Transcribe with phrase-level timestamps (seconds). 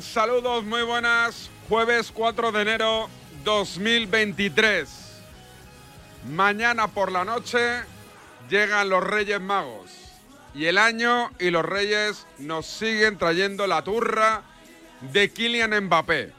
[0.00, 1.50] Saludos, muy buenas.
[1.68, 3.10] Jueves 4 de enero
[3.44, 4.88] 2023.
[6.30, 7.82] Mañana por la noche
[8.48, 9.90] llegan los Reyes Magos.
[10.54, 14.42] Y el año y los Reyes nos siguen trayendo la turra
[15.12, 16.32] de Kylian Mbappé.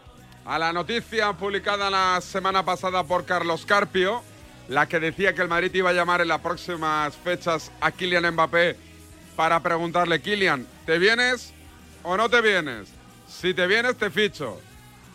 [0.45, 4.23] A la noticia publicada la semana pasada por Carlos Carpio,
[4.67, 8.33] la que decía que el Madrid iba a llamar en las próximas fechas a Kylian
[8.33, 8.77] Mbappé
[9.35, 11.53] para preguntarle, Kylian, ¿te vienes
[12.01, 12.92] o no te vienes?
[13.39, 14.61] Si te vienes, te ficho.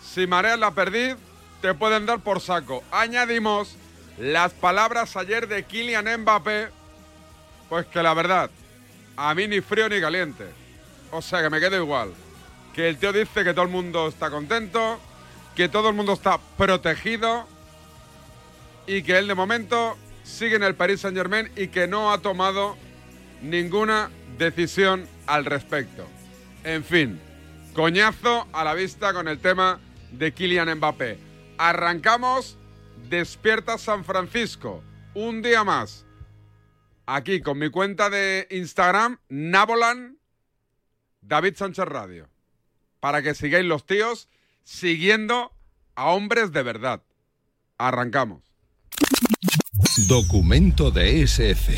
[0.02, 1.16] Si mareas la perdiz,
[1.62, 2.82] te pueden dar por saco.
[2.90, 3.76] Añadimos
[4.18, 6.68] las palabras ayer de Kylian Mbappé,
[7.68, 8.50] pues que la verdad,
[9.16, 10.44] a mí ni frío ni caliente.
[11.10, 12.12] O sea que me quedo igual.
[12.74, 15.00] Que el tío dice que todo el mundo está contento,
[15.54, 17.46] que todo el mundo está protegido
[18.86, 22.18] y que él de momento sigue en el Paris Saint Germain y que no ha
[22.18, 22.76] tomado
[23.42, 26.06] ninguna decisión al respecto.
[26.64, 27.20] En fin,
[27.78, 29.78] coñazo a la vista con el tema
[30.10, 31.16] de Kylian Mbappé.
[31.58, 32.58] Arrancamos
[33.08, 34.82] Despierta San Francisco,
[35.14, 36.04] un día más.
[37.06, 40.18] Aquí con mi cuenta de Instagram, Nabolan
[41.20, 42.28] David Sánchez Radio.
[42.98, 44.28] Para que sigáis los tíos
[44.64, 45.52] siguiendo
[45.94, 47.04] a hombres de verdad.
[47.78, 48.42] Arrancamos.
[50.08, 51.76] Documento de SF.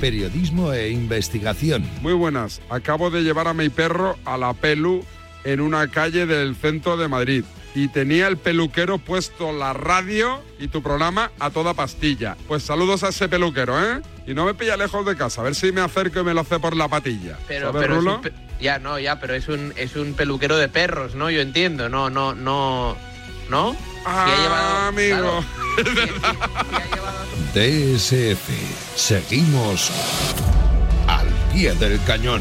[0.00, 1.86] Periodismo e investigación.
[2.00, 2.62] Muy buenas.
[2.70, 5.04] Acabo de llevar a mi perro a la pelu
[5.44, 7.44] en una calle del centro de Madrid.
[7.76, 12.36] Y tenía el peluquero puesto la radio y tu programa a toda pastilla.
[12.46, 14.00] Pues saludos a ese peluquero, ¿eh?
[14.28, 16.42] Y no me pilla lejos de casa, a ver si me acerco y me lo
[16.42, 17.36] hace por la patilla.
[17.48, 18.14] Pero, ¿Sabes, pero es Rulo?
[18.16, 21.30] un pe- ya no, ya, pero es un es un peluquero de perros, ¿no?
[21.30, 22.96] Yo entiendo, no, no, no,
[23.50, 23.72] ¿no?
[23.72, 25.44] Si ha llevado- Ah, amigo.
[27.54, 28.48] DSF.
[28.96, 29.90] Seguimos
[31.08, 32.40] al pie del cañón.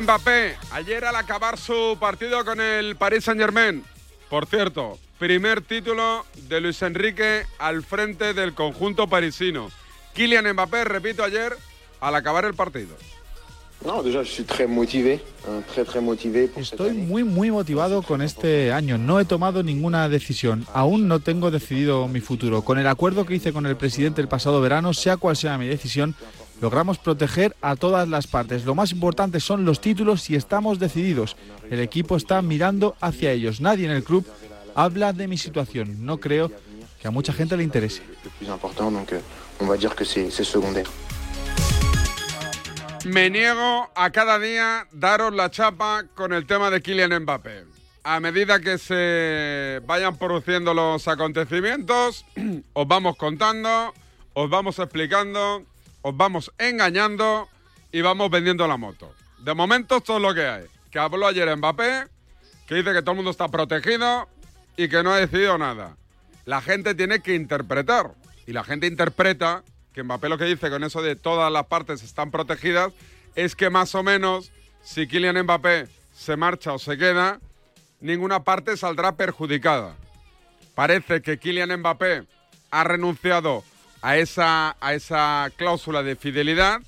[0.00, 3.84] Mbappé, ayer al acabar su partido con el Paris Saint Germain,
[4.28, 9.70] por cierto, primer título de Luis Enrique al frente del conjunto parisino.
[10.14, 11.56] Kylian Mbappé, repito ayer,
[12.00, 12.96] al acabar el partido.
[13.84, 15.20] Non, déjà, je suis très motivé,
[15.68, 18.98] très très motivé pour Estoy muy muy motivado con este año.
[18.98, 20.66] No he tomado ninguna decisión.
[20.74, 22.62] Aún no tengo decidido mi futuro.
[22.62, 25.68] Con el acuerdo que hice con el presidente el pasado verano, sea cual sea mi
[25.68, 26.16] decisión,
[26.60, 28.64] logramos proteger a todas las partes.
[28.64, 31.36] Lo más importante son los títulos y estamos decididos.
[31.70, 33.60] El equipo está mirando hacia ellos.
[33.60, 34.26] Nadie en el club
[34.74, 36.04] habla de mi situación.
[36.04, 36.50] No creo
[37.00, 38.02] que a mucha gente le interese.
[38.40, 38.56] Euh.
[43.04, 47.64] Me niego a cada día daros la chapa con el tema de Kylian Mbappé.
[48.04, 52.24] A medida que se vayan produciendo los acontecimientos,
[52.72, 53.92] os vamos contando,
[54.32, 55.64] os vamos explicando,
[56.02, 57.48] os vamos engañando
[57.92, 59.12] y vamos vendiendo la moto.
[59.38, 60.64] De momento esto es lo que hay.
[60.90, 62.06] Que habló ayer Mbappé,
[62.66, 64.28] que dice que todo el mundo está protegido
[64.76, 65.96] y que no ha decidido nada.
[66.44, 68.12] La gente tiene que interpretar.
[68.46, 69.62] Y la gente interpreta
[69.92, 72.92] que Mbappé lo que dice con eso de todas las partes están protegidas
[73.34, 74.50] es que más o menos
[74.82, 77.40] si Kylian Mbappé se marcha o se queda,
[78.00, 79.94] ninguna parte saldrá perjudicada.
[80.74, 82.24] Parece que Kylian Mbappé
[82.70, 83.64] ha renunciado
[84.02, 86.80] a esa, a esa cláusula de fidelidad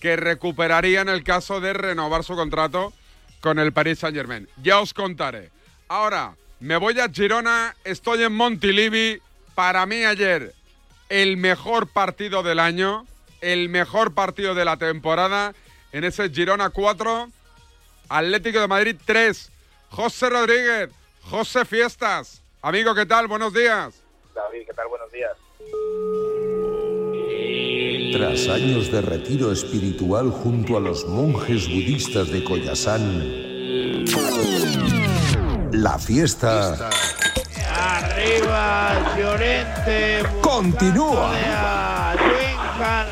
[0.00, 2.92] que recuperaría en el caso de renovar su contrato
[3.40, 4.48] con el Paris Saint Germain.
[4.62, 5.50] Ya os contaré.
[5.88, 9.20] Ahora, me voy a Girona, estoy en Montilivi.
[9.54, 10.54] Para mí ayer,
[11.08, 13.06] el mejor partido del año,
[13.40, 15.54] el mejor partido de la temporada,
[15.92, 17.28] en ese Girona 4,
[18.08, 19.52] Atlético de Madrid 3.
[19.90, 20.90] José Rodríguez,
[21.22, 22.42] José Fiestas.
[22.62, 23.28] Amigo, ¿qué tal?
[23.28, 23.94] Buenos días.
[24.34, 24.88] David, ¿qué tal?
[24.88, 25.32] Buenos días.
[28.14, 34.04] Tras años de retiro espiritual junto a los monjes budistas de Koyasan,
[35.72, 36.90] la fiesta
[37.76, 40.22] Arriba, Llorente.
[40.40, 41.32] continúa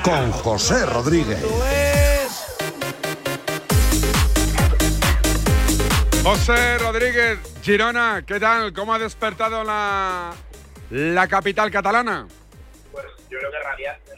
[0.05, 1.45] con José Rodríguez.
[6.23, 8.73] José Rodríguez, Girona, ¿qué tal?
[8.73, 10.33] ¿Cómo ha despertado la,
[10.91, 12.29] la capital catalana?
[12.93, 14.12] Pues yo creo que radiante,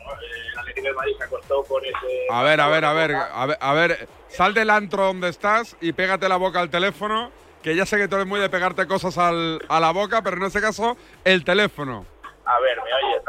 [0.82, 0.88] ¿no?
[0.88, 2.26] Eh, El Atlético de Madrid se acostó con ese...
[2.30, 5.76] A ver, a ver, a ver, a ver, a ver, sal del antro donde estás
[5.80, 7.30] y pégate la boca al teléfono,
[7.62, 10.36] que ya sé que tú eres muy de pegarte cosas al- a la boca, pero
[10.36, 12.04] en este caso, el teléfono.
[12.44, 13.22] A ver, ¿me oyes,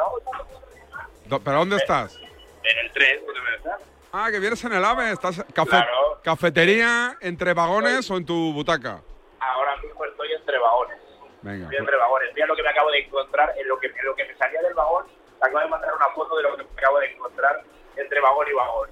[1.30, 1.39] no?
[1.44, 2.18] ¿Pero dónde estás?
[2.18, 3.81] En el tren, ¿dónde me estás?
[4.12, 6.19] Ah, que vienes en el AVE, estás cafe- Claro.
[6.24, 9.01] cafetería entre vagones o en tu butaca.
[9.39, 10.97] Ahora mismo estoy entre vagones.
[11.42, 11.63] Venga.
[11.65, 12.30] Estoy entre vagones.
[12.33, 14.62] Mira lo que me acabo de encontrar, en lo que, en lo que me salía
[14.62, 15.06] del vagón,
[15.45, 17.63] acabo de mandar una foto de lo que me acabo de encontrar
[17.95, 18.89] entre vagón y vagón.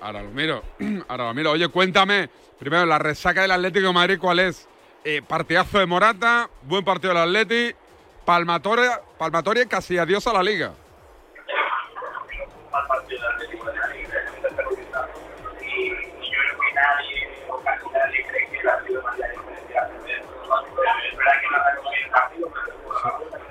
[0.00, 0.62] Ahora lo miro,
[1.08, 1.50] ahora lo miro.
[1.52, 2.28] Oye, cuéntame,
[2.58, 4.68] primero, la resaca del Atlético de Madrid, ¿cuál es?
[5.04, 7.74] Eh, partidazo de Morata, buen partido del Atleti,
[8.24, 10.72] palmatoria, palmatoria casi adiós a la Liga.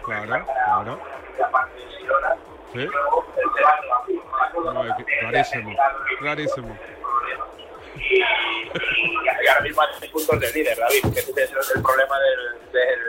[0.07, 0.99] Claro, claro.
[2.73, 2.79] de Sí.
[2.79, 2.89] de.
[4.73, 5.75] No, es clarísimo,
[6.19, 6.77] clarísimo.
[7.95, 12.71] y, y- ahora mismo hay puntos de líder, David, que ese es el problema del,
[12.71, 12.99] del,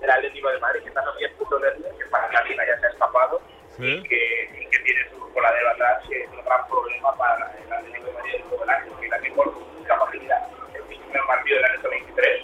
[0.00, 2.64] del Atlético de Madrid, que están a 10 puntos de líder, que para la liga
[2.66, 3.40] ya se ha escapado
[3.76, 3.84] Sí.
[3.84, 7.72] y, que, y que tiene su coladero atrás, que es un gran problema para el
[7.72, 10.46] Atlético de Madrid el año, que también por su capacidad.
[10.74, 12.42] El primer partido del año 23,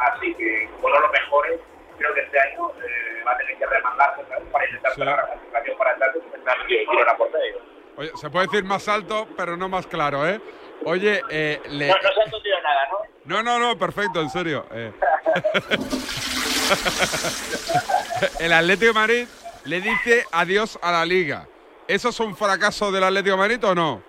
[0.00, 1.58] así que como no lo mejore,
[2.04, 4.44] creo que este año eh, va a tener que remandarse ¿sabes?
[4.52, 5.00] para intentar Sí.
[5.04, 6.30] la clasificación para estar en el
[6.68, 7.58] de Girona por medio.
[7.96, 10.40] Oye, se puede decir más alto, pero no más claro, ¿eh?
[10.84, 12.98] Oye, eh, le- No, no se ha entendido nada, ¿no?
[13.24, 14.66] No, no, no, perfecto, en serio.
[14.72, 14.92] eh.
[18.40, 19.26] el Atlético de Madrid
[19.64, 21.46] le dice adiós a la Liga.
[21.88, 24.02] ¿Eso es un fracaso del Atlético de Madrid o no?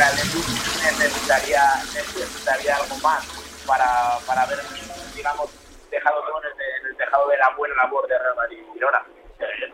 [0.03, 0.51] Atlético
[1.01, 1.63] necesitaría,
[1.95, 3.27] necesitaría algo más
[3.67, 4.59] para, haber,
[5.15, 5.51] digamos,
[5.91, 8.81] dejado todo en el, tejado de la buena labor de Real Madrid y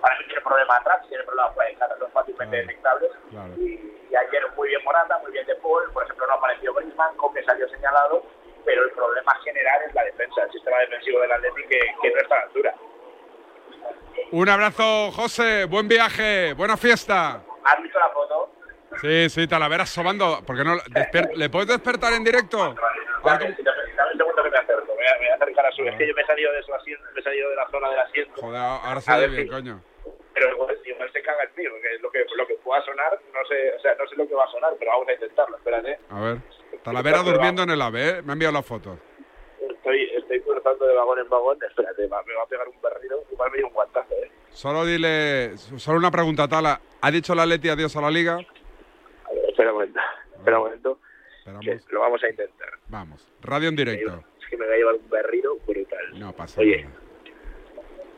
[0.01, 3.11] Para mí tiene problemas atrás, tiene problemas por ahí, claro, son fácilmente detectables.
[3.59, 7.43] Y, ayer muy bien Morata, muy bien De Paul, por ejemplo no apareció Griezmann, Coque
[7.45, 8.25] salió señalado,
[8.65, 12.21] pero el problema general es la defensa, el sistema defensivo del Atlético que, que no
[12.21, 12.75] está a la altura.
[14.33, 15.67] Un abrazo, José.
[15.67, 16.53] Buen viaje.
[16.55, 17.43] Buena fiesta.
[17.65, 18.51] ¿Has visto la foto?
[19.01, 20.43] Sí, sí, Talavera asomando.
[20.45, 20.77] ¿Por qué no?
[21.35, 22.75] ¿Le puedes despertar en directo?
[23.25, 25.83] Dame, un segundo que me acerco, me voy a, me voy a acercar a su.
[25.85, 27.91] Es que yo me he salido de, su asiento, me he salido de la zona
[27.91, 28.41] del asiento.
[28.41, 29.81] Joder, ahora se ve bien, si- coño.
[30.35, 33.41] Pero igual, igual se caga el tío, que lo que, lo que pueda sonar, no
[33.49, 35.99] sé, o sea, no sé lo que va a sonar, pero vamos a intentarlo, espérate.
[36.11, 36.37] A ver.
[36.83, 38.23] Talavera durmiendo en el AVE, ¿eh?
[38.23, 38.99] Me ha enviado la foto.
[39.71, 43.23] Estoy, estoy cruzando de vagón en vagón, espérate, va- me va a pegar un berrido,
[43.31, 44.31] igual me dio un guantazo, eh.
[44.51, 46.81] Solo dile, solo una pregunta, Tala.
[47.01, 48.35] ¿Ha dicho la Leti adiós a la Liga?
[48.35, 50.01] A ver, espera un momento,
[50.37, 50.99] espera un momento,
[51.63, 52.69] que lo vamos a intentar.
[52.89, 53.33] Vamos.
[53.43, 54.25] Radio en directo.
[54.41, 56.19] Es que me va a llevar un berrido brutal.
[56.19, 56.97] No pasa Oye, nada.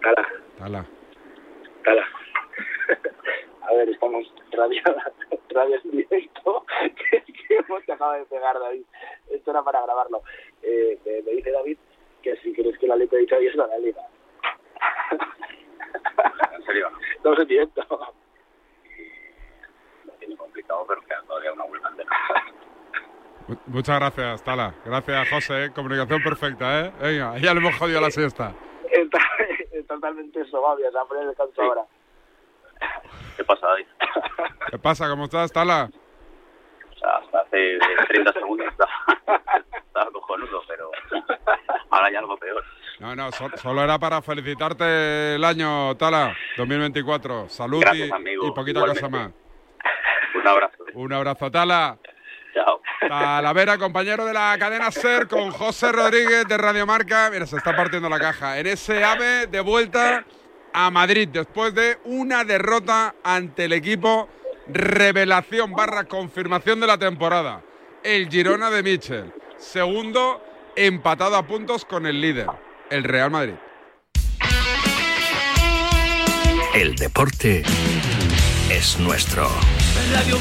[0.03, 0.29] Tala,
[0.59, 0.87] Tala.
[1.85, 2.07] Tala.
[3.69, 4.83] A ver, estamos radio,
[5.51, 6.65] radio en directo.
[7.11, 8.83] que que hemos te acaba de pegar, David.
[9.31, 10.23] Esto era para grabarlo.
[10.63, 11.77] Eh, me, me dice David
[12.23, 14.01] que si crees que la letra ha dicho adiós a la liga.
[16.57, 16.89] ¿En serio?
[17.15, 17.83] Estamos en directo.
[20.05, 22.11] Lo tiene complicado, pero queda todavía una vuelta entera.
[23.67, 24.75] Muchas gracias, Tala.
[24.85, 25.65] Gracias, José.
[25.65, 25.71] ¿eh?
[25.75, 26.93] Comunicación perfecta, ¿eh?
[27.01, 28.55] Venga, ya le hemos jodido la siesta.
[28.91, 29.19] Está,
[29.73, 31.87] es totalmente sobabia, se va a poner el descanso ahora.
[33.39, 33.87] ¿Qué pasa, David?
[34.71, 35.09] ¿Qué pasa?
[35.09, 35.89] ¿Cómo estás, Tala?
[36.95, 37.79] O sea, hasta hace
[38.09, 38.91] 30 segundos estaba,
[39.87, 40.91] estaba cojonudo, pero
[41.91, 42.63] ahora hay algo peor.
[42.99, 47.49] No, no, so- solo era para felicitarte el año, Tala, 2024.
[47.49, 48.47] Salud Gracias, y, amigo.
[48.49, 49.01] y poquita Igualmente.
[49.01, 49.33] cosa más.
[50.35, 50.85] Un abrazo.
[50.95, 51.97] Un abrazo, Tala.
[52.55, 52.83] Chao.
[53.09, 57.31] Talavera, compañero de la cadena SER con José Rodríguez de Radio Marca.
[57.31, 58.59] Mira, se está partiendo la caja.
[58.59, 60.25] En ese AVE de vuelta
[60.73, 64.29] a Madrid después de una derrota ante el equipo
[64.69, 67.63] revelación barra confirmación de la temporada.
[68.03, 69.33] El Girona de Michel.
[69.59, 70.43] Segundo,
[70.77, 72.47] empatado a puntos con el líder,
[72.91, 73.55] el Real Madrid.
[76.75, 77.63] El deporte
[78.71, 79.49] es nuestro.
[80.13, 80.39] Radio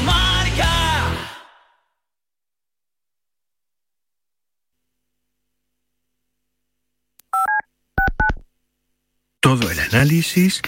[9.92, 10.60] análisis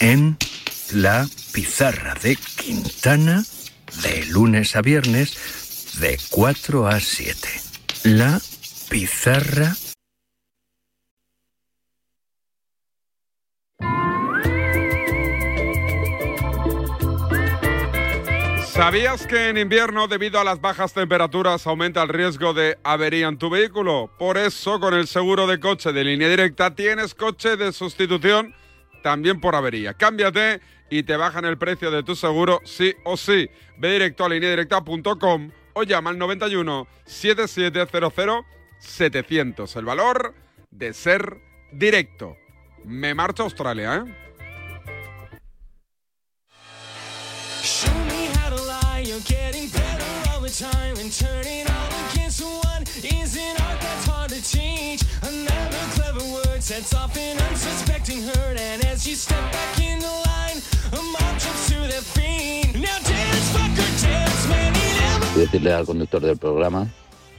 [0.00, 0.36] en
[0.92, 3.42] la pizarra de Quintana
[4.02, 7.48] de lunes a viernes de 4 a 7.
[8.04, 8.40] La
[8.88, 9.74] pizarra
[18.66, 23.36] ¿Sabías que en invierno, debido a las bajas temperaturas, aumenta el riesgo de avería en
[23.36, 24.08] tu vehículo?
[24.20, 28.54] Por eso, con el seguro de coche de línea directa, tienes coche de sustitución
[29.02, 29.94] también por avería.
[29.94, 33.48] Cámbiate y te bajan el precio de tu seguro sí o sí.
[33.78, 38.44] Ve directo a lineadirecta.com o llama al 91 7700
[38.78, 39.76] 700.
[39.76, 40.34] El valor
[40.70, 41.38] de ser
[41.72, 42.36] directo.
[42.84, 44.28] Me marcho a Australia, ¿eh?
[56.58, 58.58] Word sets off an unsuspecting hurt.
[58.58, 60.58] And as you step back in the line,
[60.92, 62.74] a mob jumps to their feet.
[62.74, 64.72] Now dance, fucker, dance, man.
[65.34, 66.88] Quiero decirle al conductor del programa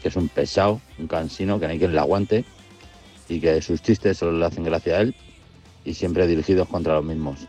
[0.02, 2.46] que es un pesado, un cansino, que no hay quien le aguante
[3.28, 5.16] y que sus chistes solo le hacen gracia a él
[5.84, 7.40] y siempre dirigidos contra los mismos.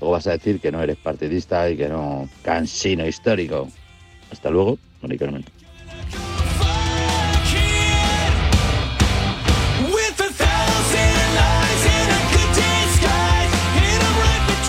[0.00, 3.68] Luego vas a decir que no eres partidista y que no cansino histórico.
[4.30, 5.44] Hasta luego, Mari Carmen.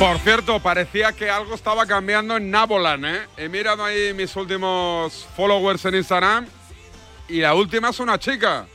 [0.01, 3.21] Por cierto, parecía que algo estaba cambiando en Nabolan, ¿eh?
[3.37, 6.47] He mirado ahí mis últimos followers en Instagram
[7.27, 8.65] y la última es una chica,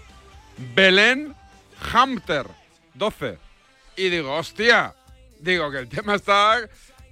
[0.72, 1.34] Belén
[1.92, 2.46] Hamter,
[2.94, 3.38] 12.
[3.96, 4.94] Y digo, hostia,
[5.40, 6.60] digo que el tema está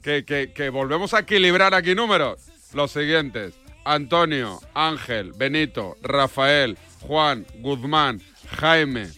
[0.00, 2.38] que, que- que volvemos a equilibrar aquí números.
[2.72, 3.54] Los siguientes,
[3.84, 8.22] Antonio, Ángel, Benito, Rafael, Juan, Guzmán,
[8.60, 9.08] Jaime,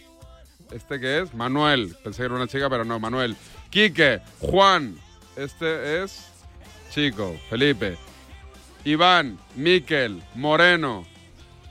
[0.71, 1.33] ¿Este qué es?
[1.33, 1.95] Manuel.
[2.03, 3.37] Pensé que era una chica, pero no, Manuel.
[3.69, 4.97] Quique, Juan.
[5.35, 6.29] Este es
[6.89, 7.97] chico, Felipe.
[8.83, 11.05] Iván, Miquel, Moreno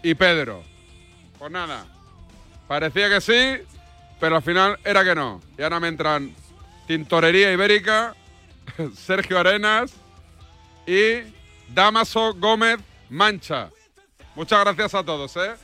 [0.03, 0.63] y Pedro.
[1.39, 1.87] Pues nada.
[2.69, 3.65] Parecía que sí,
[4.21, 5.41] pero al final era que no.
[5.59, 6.35] Y ahora me entran
[6.87, 8.15] Tintorería Ibérica,
[8.97, 9.93] Sergio Arenas
[10.87, 11.23] y
[11.69, 13.71] Damaso Gómez Mancha.
[14.35, 15.55] Muchas gracias a todos, ¿eh?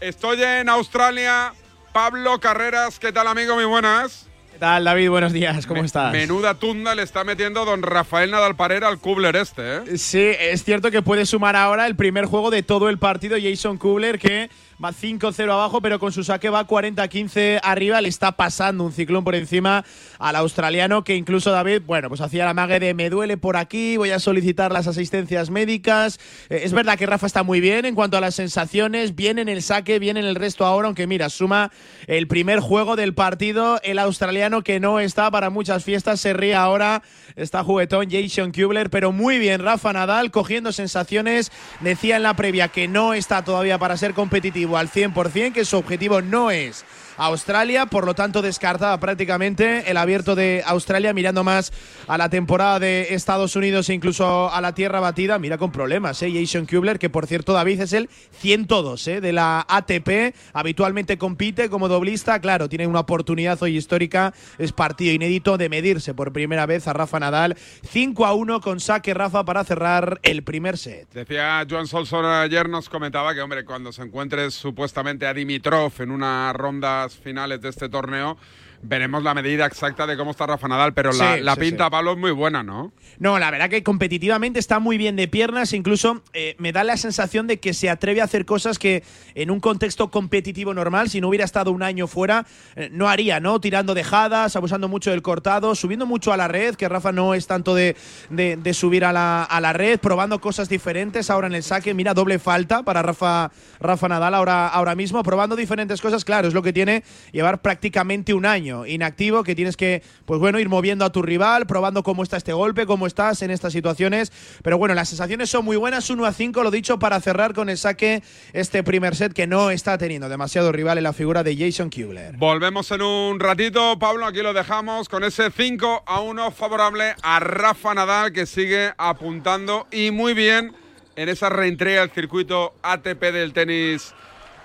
[0.00, 1.52] Estoy en Australia.
[1.92, 3.54] Pablo Carreras, ¿qué tal, amigo?
[3.54, 4.26] Muy buenas.
[4.62, 5.10] ¿Qué tal, David?
[5.10, 6.12] Buenos días, ¿cómo Me- estás?
[6.12, 9.98] Menuda tunda le está metiendo don Rafael Nadal Parera al Kubler este, ¿eh?
[9.98, 13.76] Sí, es cierto que puede sumar ahora el primer juego de todo el partido Jason
[13.76, 14.50] Kubler, que
[14.82, 18.00] va 5-0 abajo, pero con su saque va 40-15 arriba.
[18.00, 19.84] Le está pasando un ciclón por encima
[20.18, 23.96] al australiano, que incluso David, bueno, pues hacía la mague de me duele por aquí,
[23.96, 26.18] voy a solicitar las asistencias médicas.
[26.48, 29.48] Eh, es verdad que Rafa está muy bien en cuanto a las sensaciones, bien en
[29.48, 31.70] el saque, bien en el resto ahora, aunque mira, suma
[32.06, 33.80] el primer juego del partido.
[33.82, 37.02] El australiano que no está para muchas fiestas, se ríe ahora.
[37.36, 41.52] Está juguetón Jason Kubler, pero muy bien Rafa Nadal, cogiendo sensaciones.
[41.80, 45.76] Decía en la previa que no está todavía para ser competitivo al 100%, que su
[45.76, 46.84] objetivo no es
[47.16, 51.72] Australia, por lo tanto descartada prácticamente el abierto de Australia, mirando más
[52.06, 56.22] a la temporada de Estados Unidos e incluso a la tierra batida, mira con problemas,
[56.22, 56.32] ¿eh?
[56.32, 58.08] Jason Kubler, que por cierto David es el
[58.40, 59.20] 102 ¿eh?
[59.20, 65.12] de la ATP, habitualmente compite como doblista, claro, tiene una oportunidad hoy histórica, es partido
[65.12, 67.56] inédito de medirse por primera vez a Rafa Nadal,
[67.88, 71.08] 5 a 1 con saque Rafa para cerrar el primer set.
[71.12, 76.10] Decía Joan Solson ayer, nos comentaba que, hombre, cuando se encuentre supuestamente a Dimitrov en
[76.10, 76.54] unas
[77.02, 78.36] rondas finales de este torneo,
[78.82, 81.84] veremos la medida exacta de cómo está Rafa Nadal, pero la, Sí, la sí, pinta,
[81.84, 81.90] sí.
[81.90, 82.92] Pablo, es muy buena, ¿no?
[83.18, 86.96] No, la verdad que competitivamente está muy bien de piernas, incluso eh, me da la
[86.96, 89.04] sensación de que se atreve a hacer cosas que
[89.36, 93.38] en un contexto competitivo normal, si no hubiera estado un año fuera, eh, no haría,
[93.38, 93.60] ¿no?
[93.60, 97.46] Tirando dejadas, abusando mucho del cortado, subiendo mucho a la red, que Rafa no es
[97.46, 97.94] tanto de,
[98.30, 101.94] de- de subir a la, a la red, probando cosas diferentes ahora en el saque,
[101.94, 106.54] mira, doble falta para Rafa, Rafa Nadal ahora, ahora mismo, probando diferentes cosas, claro, es
[106.54, 111.04] lo que tiene llevar prácticamente un año inactivo, que tienes que, pues bueno, ir moviendo
[111.04, 114.32] a tu rival, probando cómo está este golpe, cómo estás en estas situaciones.
[114.62, 117.68] Pero bueno, las sensaciones son muy buenas, 1 a 5, lo dicho, para cerrar con
[117.68, 121.56] el saque este primer set que no está teniendo demasiado rival en la figura de
[121.56, 122.36] Jason Kubler.
[122.36, 127.40] Volvemos en un ratito, Pablo, aquí lo dejamos con ese 5 a 1 favorable a
[127.40, 130.74] Rafa Nadal que sigue apuntando y muy bien
[131.16, 134.14] en esa reentrega del circuito ATP del tenis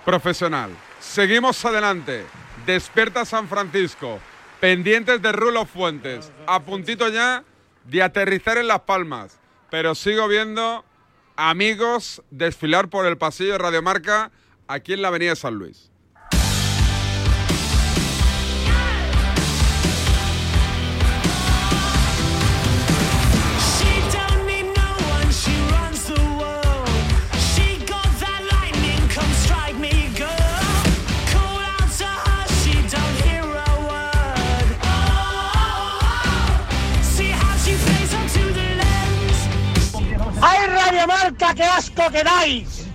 [0.04, 0.70] profesional.
[1.00, 2.24] Seguimos adelante.
[2.68, 4.20] Despierta San Francisco.
[4.60, 6.30] Pendientes de Rulo Fuentes.
[6.46, 7.42] A puntito ya
[7.84, 9.40] de aterrizar en Las Palmas.
[9.70, 10.84] Pero sigo viendo
[11.36, 14.32] amigos desfilar por el pasillo de Radiomarca
[14.66, 15.90] aquí en la Avenida San Luis.
[41.08, 42.86] Marca, qué asco que dais!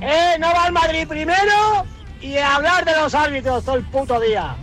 [0.00, 1.86] Eh, no va el Madrid primero
[2.20, 4.56] y a hablar de los árbitros todo el puto día.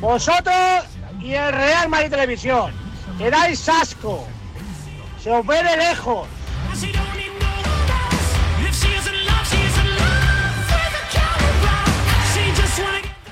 [0.00, 0.84] Vosotros
[1.22, 2.72] y el Real Madrid Televisión,
[3.18, 4.26] que dais asco.
[5.22, 6.26] Se os ve de lejos.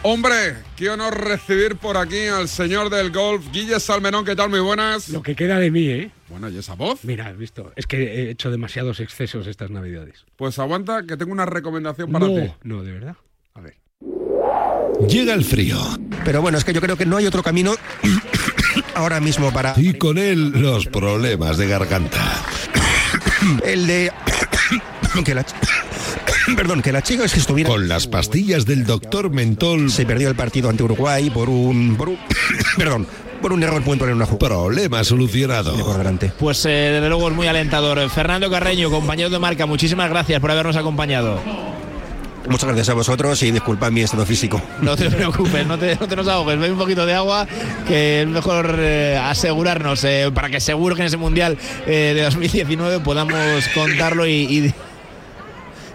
[0.06, 4.50] Hombre, qué honor recibir por aquí al señor del golf, Guille Salmenón, ¿qué tal?
[4.50, 5.08] Muy buenas.
[5.08, 6.10] Lo que queda de mí, ¿eh?
[6.34, 7.04] Bueno, ¿y esa voz?
[7.04, 7.70] Mira, has visto.
[7.76, 10.24] Es que he hecho demasiados excesos estas navidades.
[10.34, 12.52] Pues aguanta, que tengo una recomendación para no, ti.
[12.64, 13.14] no, de verdad.
[13.54, 13.76] A ver.
[15.08, 15.78] Llega el frío.
[16.24, 17.74] Pero bueno, es que yo creo que no hay otro camino
[18.96, 22.42] ahora mismo para Y con él los problemas de garganta.
[23.64, 24.10] el de
[25.24, 25.46] que la
[26.56, 29.88] perdón, que la chica es que estuviera Con las pastillas del doctor Mentol.
[29.88, 32.18] se perdió el partido ante Uruguay por un por un
[32.76, 33.06] perdón,
[33.44, 34.54] por un error puntual en una jugada.
[34.54, 35.76] Problema solucionado.
[35.84, 36.32] por delante.
[36.38, 38.08] Pues eh, desde luego es muy alentador.
[38.08, 41.38] Fernando Carreño, compañero de marca, muchísimas gracias por habernos acompañado.
[42.48, 44.62] Muchas gracias a vosotros y disculpad mi estado físico.
[44.80, 47.46] No te preocupes, no te, no te nos ahogues, bebe un poquito de agua,
[47.86, 52.22] que es mejor eh, asegurarnos eh, para que seguro que en ese Mundial eh, de
[52.22, 53.34] 2019 podamos
[53.74, 54.74] contarlo y, y,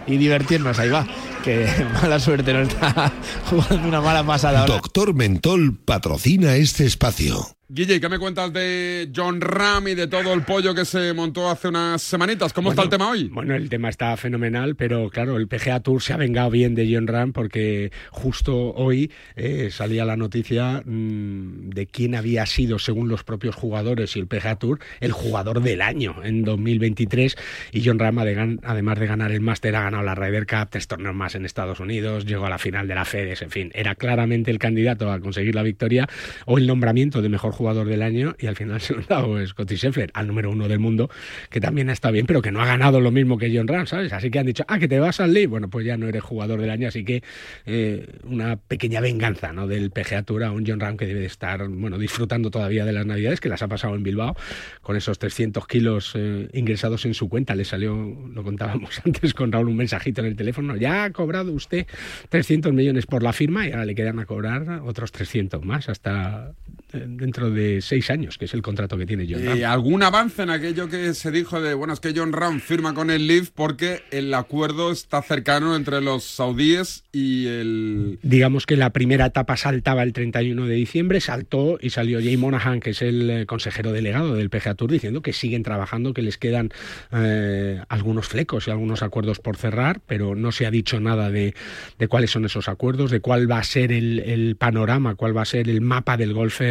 [0.05, 0.77] y divertirnos.
[0.77, 1.07] Ahí va,
[1.43, 1.67] que
[2.01, 3.11] mala suerte nos está
[3.49, 4.65] jugando una mala pasada.
[4.65, 7.58] Doctor Mentol patrocina este espacio.
[7.71, 11.51] Guille, ¿qué me cuentas de John Ram y de todo el pollo que se montó
[11.51, 12.51] hace unas semanitas?
[12.51, 13.29] ¿Cómo está el tema hoy?
[13.31, 16.91] Bueno, el tema está fenomenal, pero claro, el PGA Tour se ha vengado bien de
[16.91, 23.07] John Ram porque justo hoy eh, salía la noticia mm, de quién había sido, según
[23.07, 27.37] los propios jugadores y el PGA Tour, el jugador del año en 2023.
[27.71, 28.17] Y John Ram,
[28.63, 31.79] además de ganar el Master, ha ganado la Ryder Cup, tres torneos más en Estados
[31.79, 35.19] Unidos, llegó a la final de la FedEx, en fin, era claramente el candidato a
[35.19, 36.09] conseguir la victoria
[36.47, 39.45] o el nombramiento de mejor jugador del año y al final se lo han dado
[39.45, 41.09] Scotty Scheffler, al número uno del mundo,
[41.49, 44.13] que también está bien, pero que no ha ganado lo mismo que John Ram, ¿sabes?
[44.13, 46.23] Así que han dicho, ah, que te vas al Lee, bueno, pues ya no eres
[46.23, 47.21] jugador del año, así que
[47.65, 49.67] eh, una pequeña venganza, ¿no?
[49.67, 52.93] Del PGA Tour a un John Ram que debe de estar, bueno, disfrutando todavía de
[52.93, 54.35] las navidades, que las ha pasado en Bilbao,
[54.81, 57.93] con esos 300 kilos eh, ingresados en su cuenta, le salió,
[58.33, 61.87] lo contábamos antes con Raúl, un mensajito en el teléfono, ya ha cobrado usted
[62.29, 66.53] 300 millones por la firma y ahora le quedan a cobrar otros 300 más hasta
[66.91, 69.57] dentro de seis años, que es el contrato que tiene John Ram.
[69.57, 72.93] Eh, ¿Algún avance en aquello que se dijo de, bueno, es que John Ram firma
[72.93, 78.19] con el Leaf porque el acuerdo está cercano entre los saudíes y el...
[78.23, 82.79] Digamos que la primera etapa saltaba el 31 de diciembre, saltó y salió Jay Monahan,
[82.79, 86.37] que es el eh, consejero delegado del PGA Tour, diciendo que siguen trabajando, que les
[86.37, 86.71] quedan
[87.11, 91.53] eh, algunos flecos y algunos acuerdos por cerrar, pero no se ha dicho nada de,
[91.97, 95.43] de cuáles son esos acuerdos, de cuál va a ser el, el panorama, cuál va
[95.43, 96.61] a ser el mapa del golf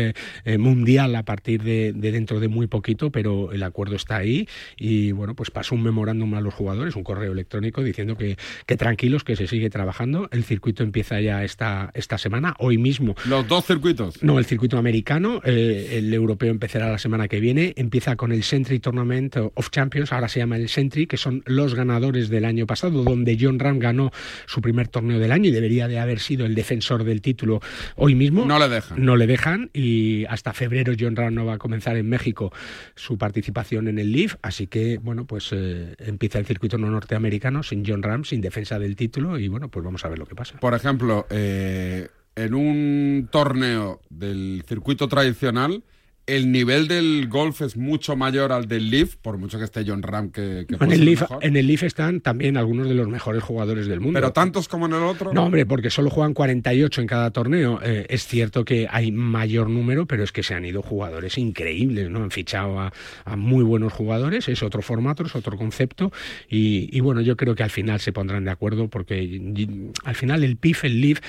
[0.44, 4.48] eh, mundial a partir de, de dentro de muy poquito, pero el acuerdo está ahí
[4.76, 8.76] y bueno, pues pasó un memorándum a los jugadores, un correo electrónico diciendo que, que
[8.76, 10.28] tranquilos, que se sigue trabajando.
[10.32, 13.14] El circuito empieza ya esta, esta semana, hoy mismo.
[13.26, 14.22] Los dos circuitos.
[14.22, 18.42] No, el circuito americano, eh, el europeo empezará la semana que viene, empieza con el
[18.42, 22.66] Sentry Tournament of Champions, ahora se llama el Sentry, que son los ganadores del año
[22.66, 24.10] pasado, donde John Ram ganó
[24.46, 27.60] su primer torneo del año y debería de haber sido el defensor del título
[27.96, 28.44] hoy mismo.
[28.44, 29.04] No le dejan.
[29.04, 29.97] No le dejan y
[30.28, 32.52] hasta febrero John Ram no va a comenzar en México
[32.94, 37.62] su participación en el Leaf, así que bueno, pues eh, empieza el circuito no norteamericano
[37.62, 40.34] sin John Ram, sin defensa del título y bueno, pues vamos a ver lo que
[40.34, 40.58] pasa.
[40.58, 45.82] Por ejemplo, eh, en un torneo del circuito tradicional,
[46.28, 50.02] el nivel del golf es mucho mayor al del Leaf, por mucho que esté John
[50.02, 51.38] Ram que, que En el, Leaf, mejor.
[51.44, 54.18] en el Leaf están también algunos de los mejores jugadores del mundo.
[54.20, 55.32] Pero tantos como en el otro.
[55.32, 57.80] No, hombre, porque solo juegan 48 en cada torneo.
[57.82, 62.10] Eh, es cierto que hay mayor número, pero es que se han ido jugadores increíbles,
[62.10, 62.22] ¿no?
[62.22, 62.92] Han fichado a,
[63.24, 66.12] a muy buenos jugadores, es otro formato, es otro concepto.
[66.48, 70.14] Y, y bueno, yo creo que al final se pondrán de acuerdo porque y- al
[70.14, 71.20] final el PIF, el LIF,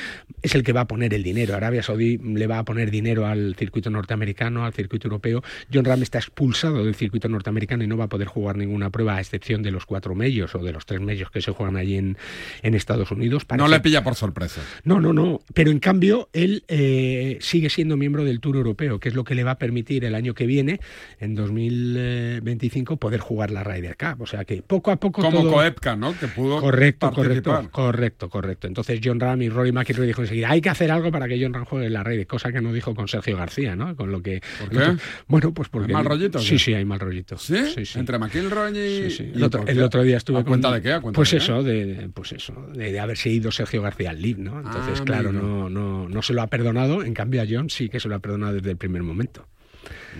[0.41, 1.55] es el que va a poner el dinero.
[1.55, 5.43] Arabia Saudí le va a poner dinero al circuito norteamericano, al circuito europeo.
[5.73, 9.15] John Ram está expulsado del circuito norteamericano y no va a poder jugar ninguna prueba,
[9.15, 11.97] a excepción de los cuatro medios o de los tres medios que se juegan allí
[11.97, 12.17] en,
[12.63, 13.45] en Estados Unidos.
[13.57, 14.61] No le pilla por sorpresa.
[14.83, 15.41] no, no, no.
[15.53, 19.35] Pero en cambio, él eh, sigue siendo miembro del Tour Europeo, que es lo que
[19.35, 20.79] le va a permitir el año que viene,
[21.19, 24.21] en 2025, poder jugar la Ryder Cup.
[24.21, 25.21] O sea que poco a poco.
[25.21, 25.49] Como todo...
[25.97, 26.17] ¿no?
[26.17, 27.69] Que pudo Correcto, participar.
[27.69, 28.67] correcto, correcto, correcto.
[28.67, 31.53] Entonces John Ram y Rory McIlroy dijo enseguida, hay que hacer algo para que John
[31.53, 33.95] Ram juegue la Ryder, cosa que no dijo con Sergio García, ¿no?
[33.95, 34.41] Con lo que...
[34.59, 34.97] ¿Por el otro- qué?
[35.27, 35.87] Bueno, pues porque...
[35.87, 37.37] ¿Hay mal rollito Sí, sí, hay mal rollito.
[37.37, 37.55] ¿Sí?
[37.95, 39.09] Entre McIlroy y...
[39.09, 39.31] Sí, sí.
[39.33, 40.93] y El, otro, el otro día estuve ¿A cuenta con- de qué?
[40.93, 41.43] ¿A cuenta pues de qué?
[41.43, 44.59] eso, de, de- pues eso, de, de haberse ido Sergio García al Live, ¿no?
[44.59, 47.03] Entonces, Ah, claro, no, no, no se lo ha perdonado.
[47.03, 49.47] En cambio, a John sí que se lo ha perdonado desde el primer momento.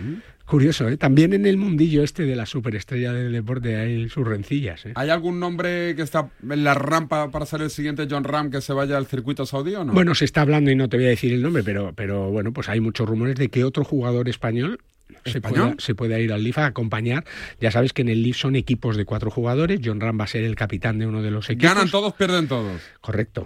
[0.01, 0.13] Mm.
[0.49, 0.97] Curioso, ¿eh?
[0.97, 4.93] También en el mundillo este de la superestrella del deporte hay sus rencillas, ¿eh?
[4.95, 8.59] ¿Hay algún nombre que está en la rampa para ser el siguiente John Ram que
[8.59, 9.93] se vaya al circuito saudí o no?
[9.93, 12.51] Bueno, se está hablando y no te voy a decir el nombre, pero, pero bueno,
[12.51, 14.79] pues hay muchos rumores de que otro jugador español
[15.23, 17.25] se pueda, se pueda ir al LIF a acompañar.
[17.61, 19.81] Ya sabes que en el LIF son equipos de cuatro jugadores.
[19.83, 21.75] John Ram va a ser el capitán de uno de los equipos.
[21.75, 22.81] Ganan todos, pierden todos.
[23.01, 23.45] Correcto.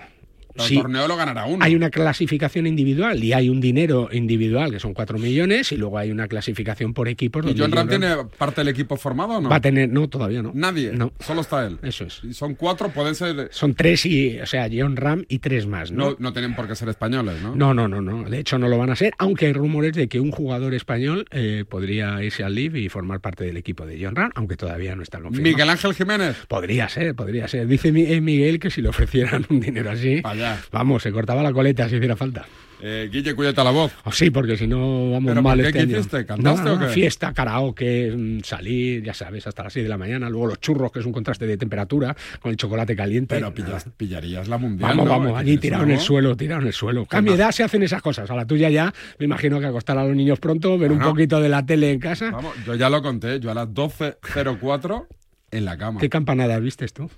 [0.56, 0.76] El Sí.
[0.76, 1.63] torneo lo ganará uno.
[1.63, 5.98] Hay una clasificación individual y hay un dinero individual que son 4 millones y luego
[5.98, 7.46] hay una clasificación por equipos.
[7.48, 9.50] ¿Y John Ram tiene parte del equipo formado o no?
[9.50, 10.52] Va a tener, no, todavía no.
[10.54, 10.92] Nadie.
[10.94, 11.12] No.
[11.20, 11.80] Solo está él.
[11.82, 12.22] Eso es.
[12.24, 13.50] Y son cuatro, pueden ser.
[13.52, 16.12] Son tres y, o sea, John Ram y tres más, ¿no?
[16.12, 17.56] No, no tienen por qué ser españoles, ¿no?
[17.56, 18.30] No, no, no, no.
[18.30, 21.26] De hecho, no lo van a ser, aunque hay rumores de que un jugador español
[21.32, 24.96] eh, podría irse al Live y formar parte del equipo de John Ram, aunque todavía
[24.96, 25.52] no está confirmado.
[25.52, 26.38] Miguel Ángel Jiménez.
[26.48, 27.68] Podría ser, podría ser.
[27.68, 30.43] Dice eh, Miguel que si le ofrecieran un dinero así, Vaya.
[30.72, 32.46] Vamos, se cortaba la coleta si hiciera falta.
[32.86, 33.94] Eh, Guille, cuídate la voz.
[34.04, 35.68] Oh, sí, porque si no vamos ¿Pero mal por qué?
[35.70, 35.98] este ¿Qué año.
[36.00, 36.26] hiciste?
[36.26, 36.88] ¿Cantaste No, o qué?
[36.90, 40.30] Fiesta, karaoke, mm, salir, ya sabes, hasta las 6 de la mañana.
[40.30, 43.36] Luego los churros, que es un contraste de temperatura, con el chocolate caliente.
[43.36, 44.90] Pero pillas- pillarías la mundial.
[44.90, 45.12] Vamos, ¿no?
[45.12, 47.08] vamos, allí tirado en el suelo, tirado en el suelo.
[47.10, 48.30] A mi edad se hacen esas cosas.
[48.30, 51.40] A la tuya ya, me imagino que acostar a los niños pronto, ver un poquito
[51.40, 52.32] de la tele en casa.
[52.32, 53.40] Vamos, yo ya lo conté.
[53.40, 55.08] Yo a las 12.04
[55.52, 56.02] en la cama.
[56.02, 57.10] ¿Qué campanada vistes tú?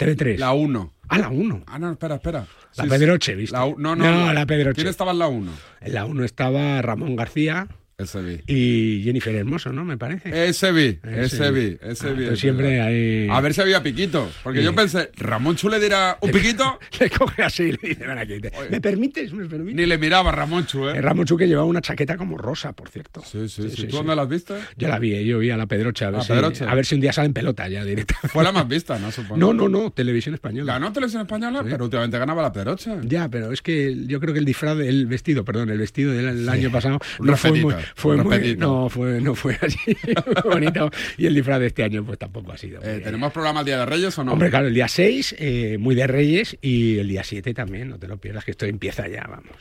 [0.00, 0.38] TV3.
[0.38, 0.94] La 1.
[1.08, 1.64] Ah, la 1.
[1.66, 2.46] Ah, no, espera, espera.
[2.76, 3.34] La Sí, Pedroche.
[3.34, 3.56] ¿viste?
[3.56, 4.32] La no, No, no.
[4.32, 4.76] la Pedroche.
[4.76, 5.52] ¿Quién estaba en la 1?
[5.80, 7.68] En la 1 estaba Ramón García
[8.02, 8.40] Ese vi.
[8.46, 9.84] y Jennifer Hermoso, ¿no?
[9.84, 10.48] Me parece.
[10.48, 11.78] Ese vi, Ese vi.
[11.82, 12.36] ese Ah, vi.
[12.36, 14.30] siempre hay- A ver si había piquito.
[14.42, 16.78] Porque yo pensé, ¿Ramón Chu le dirá un piquito?
[17.00, 18.40] Le coge así y le dice, ven aquí.
[18.40, 19.32] te- ¿Me permites?
[19.32, 19.74] ¿Me permites?
[19.76, 21.00] Ni le miraba a Ramón Chu, Eh, ¿eh?
[21.00, 23.22] Ramón Chu que llevaba una chaqueta como rosa, por cierto.
[23.24, 23.70] Sí, sí, sí.
[23.70, 23.96] sí, ¿Tú sí.
[23.96, 24.54] dónde las viste?
[24.76, 26.64] Yo la vi, eh, yo vi a la Pedroche a ver, ¿A si, Pedroche?
[26.64, 28.16] a ver si un día sale en pelota ya directa.
[28.28, 29.10] Fue la más vista, ¿no?
[29.10, 29.36] Supongo.
[29.36, 30.72] No, no, no, televisión española.
[30.74, 32.90] Ganó Televisión Española, pero últimamente ganaba la Pedroche.
[33.02, 36.26] Ya, pero es que yo creo que el disfraz, el vestido, perdón, el vestido del
[36.26, 39.78] el año pasado no fue muy, fue muy- no fue, no fue así
[40.44, 42.80] bonito y el disfraz de este año pues tampoco ha sido.
[42.82, 44.32] Eh, ¿Tenemos programa el Día de Reyes o no?
[44.32, 47.98] Hombre, claro, el día 6, eh, muy de Reyes, y el día 7 también, no
[47.98, 49.56] te lo pierdas, que esto empieza ya, vamos.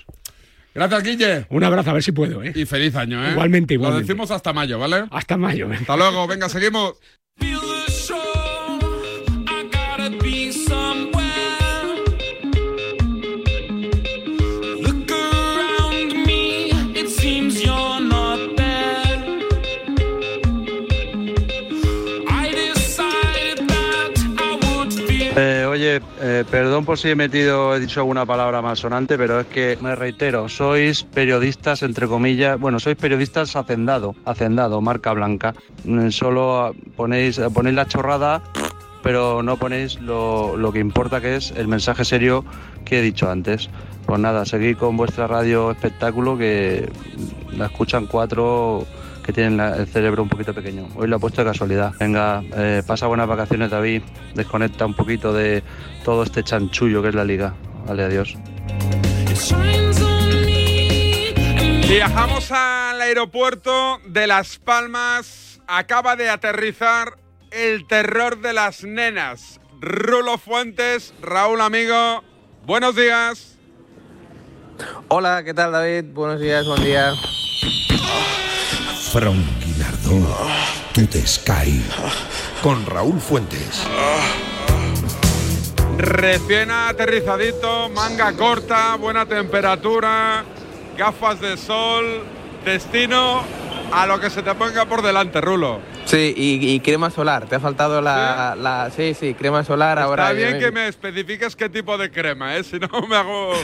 [0.73, 1.45] Gracias, Guille.
[1.49, 2.53] Un abrazo, a ver si puedo, ¿eh?
[2.55, 3.31] Y feliz año, ¿eh?
[3.31, 4.07] Igualmente, Lo igualmente.
[4.07, 5.05] decimos hasta mayo, ¿vale?
[5.09, 5.67] Hasta mayo.
[5.71, 6.93] Hasta luego, venga, seguimos.
[26.21, 29.95] Eh, perdón por si he metido, he dicho alguna palabra malsonante, pero es que me
[29.95, 35.53] reitero, sois periodistas, entre comillas, bueno, sois periodistas hacendado, hacendado, marca blanca.
[35.83, 38.41] Mm, Solo ponéis, ponéis la chorrada
[39.01, 42.43] pero no ponéis lo, lo que importa que es el mensaje serio
[42.85, 43.69] que he dicho antes.
[44.05, 46.89] Pues nada, seguid con vuestra radio espectáculo que
[47.55, 48.85] la escuchan cuatro
[49.29, 50.87] que tienen la- el cerebro un poquito pequeño.
[50.95, 51.93] Hoy lo he puesto de casualidad.
[51.99, 54.01] Venga, eh, pasa buenas vacaciones David,
[54.33, 55.61] desconecta un poquito de
[56.03, 57.53] todo este chanchullo que es la liga.
[57.85, 58.35] Vale, adiós.
[61.87, 65.61] Viajamos al aeropuerto de Las Palmas.
[65.67, 67.17] Acaba de aterrizar
[67.51, 69.59] el terror de las nenas.
[69.79, 72.23] Rulo Fuentes, Raúl amigo,
[72.65, 73.57] buenos días.
[75.07, 76.05] Hola, ¿qué tal David?
[76.13, 77.11] Buenos días, buen día.
[79.11, 80.37] Franquinardo,
[80.93, 81.83] tú te Sky.
[82.61, 83.81] Con Raúl Fuentes.
[85.97, 90.45] Recién aterrizadito, manga corta, buena temperatura,
[90.95, 92.23] gafas de sol,
[92.63, 93.41] destino
[93.91, 95.79] a lo que se te ponga por delante, Rulo.
[96.05, 97.45] Sí, y, y crema solar.
[97.47, 98.55] Te ha faltado la.
[98.59, 100.23] la- sí, sí, crema solar ahora.
[100.31, 102.63] Está bien yo- que me especifiques qué tipo de crema, ¿eh?
[102.63, 103.53] Si no me hago...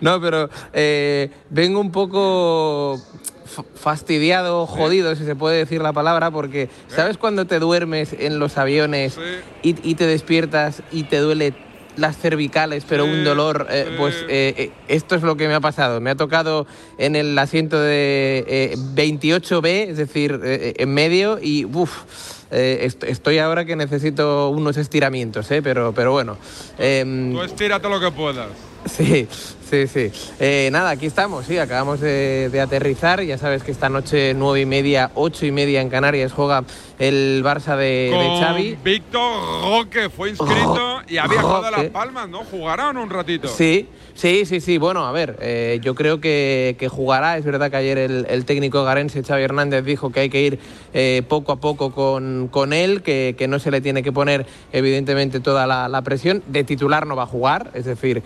[0.00, 3.00] No, pero eh, vengo un poco
[3.74, 8.56] fastidiado, jodido, si se puede decir la palabra, porque ¿sabes cuando te duermes en los
[8.58, 9.18] aviones
[9.62, 11.52] y, y te despiertas y te duele
[11.96, 13.66] las cervicales, pero un dolor?
[13.70, 16.00] eh, Pues eh, eh, esto es lo que me ha pasado.
[16.00, 16.66] Me ha tocado
[16.98, 22.02] en el asiento de eh, 28B, es decir, en medio, y uff.
[22.50, 26.36] estoy ahora que necesito unos estiramientos, pero, pero bueno.
[26.78, 28.48] Em, Tú estírate lo que puedas.
[28.84, 29.28] Sí,
[29.72, 30.12] sí, sí.
[30.38, 33.22] Eh, nada, aquí estamos, sí, acabamos de, de aterrizar.
[33.22, 36.64] Ya sabes que esta noche, nueve y media, ocho y media en Canarias, juega
[36.98, 38.78] el Barça de, de Con Xavi.
[38.84, 41.84] Víctor Roque fue inscrito y ha viajado a Las.
[41.86, 42.44] Palmas, ¿no?
[42.44, 43.48] Jugaron un ratito.
[43.48, 44.78] Sí, sí, sí, sí.
[44.78, 47.38] Bueno, a ver, eh, yo creo que, que jugará.
[47.38, 50.58] Es verdad que ayer el, el técnico garense, Xavi Hernández, dijo que hay que ir
[50.94, 54.46] eh, poco a poco con, con él, que, que no se le tiene que poner,
[54.72, 56.42] evidentemente, toda la, la presión.
[56.46, 58.22] De titular no va a jugar, es decir,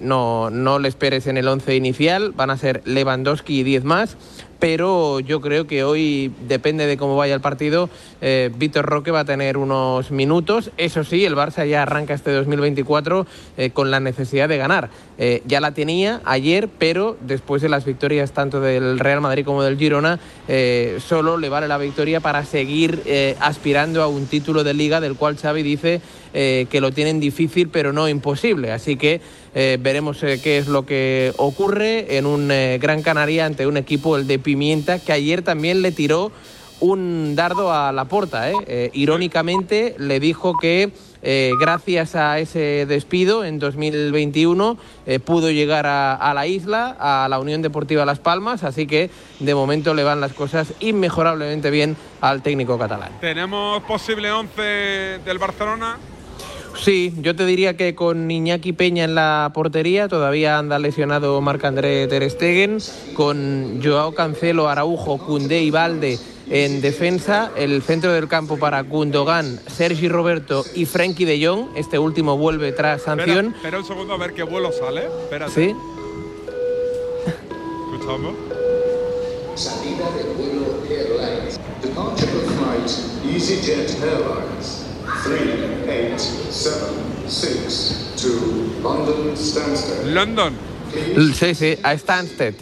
[0.00, 2.32] no, no le esperes en el once inicial.
[2.32, 4.16] Van a ser Lewandowski y 10 más.
[4.58, 7.88] Pero yo creo que hoy, depende de cómo vaya el partido,
[8.20, 10.72] eh, Víctor Roque va a tener unos minutos.
[10.76, 14.90] Eso sí, el Barça ya arranca este 2024 eh, con la necesidad de ganar.
[15.16, 19.62] Eh, ya la tenía ayer, pero después de las victorias tanto del Real Madrid como
[19.62, 20.18] del Girona,
[20.50, 24.98] eh, solo le vale la victoria para seguir eh, aspirando a un título de liga
[24.98, 26.00] del cual Xavi dice
[26.32, 28.72] eh, que lo tienen difícil pero no imposible.
[28.72, 29.20] Así que
[29.54, 34.38] veremos qué es lo que ocurre en un Gran Canaria ante un equipo, el de
[34.38, 36.30] Pimienta, que ayer también le tiró
[36.80, 38.50] un dardo a la puerta.
[38.92, 46.14] irónicamente le dijo que eh, gracias a ese despido en 2021 eh, pudo llegar a,
[46.14, 49.10] a la isla, a la Unión Deportiva Las Palmas, así que
[49.40, 53.10] de momento le van las cosas inmejorablemente bien al técnico catalán.
[53.20, 54.62] ¿Tenemos posible 11
[55.24, 55.98] del Barcelona?
[56.76, 62.06] Sí, yo te diría que con Iñaki Peña en la portería, todavía anda lesionado Marc-André
[62.06, 62.78] Ter Stegen,
[63.14, 66.18] con Joao Cancelo, Araujo, Cundé y Valde
[66.50, 71.98] en defensa, el centro del campo para Gundogan, Sergi Roberto y Frenkie de Jong, este
[71.98, 73.46] último vuelve tras sanción.
[73.46, 75.08] Espera, espera un segundo a ver qué vuelo sale.
[75.24, 75.52] Espérate.
[75.52, 75.74] Sí.
[77.92, 78.34] Escuchamos.
[79.54, 81.60] Salida del vuelo Airlines.
[81.82, 82.88] Departure of flight
[83.34, 84.86] EasyJet Airlines.
[85.24, 88.28] 3876 to
[88.82, 90.06] London Stansted.
[90.06, 90.56] London.
[91.34, 92.54] Sí, sí, a Stansted.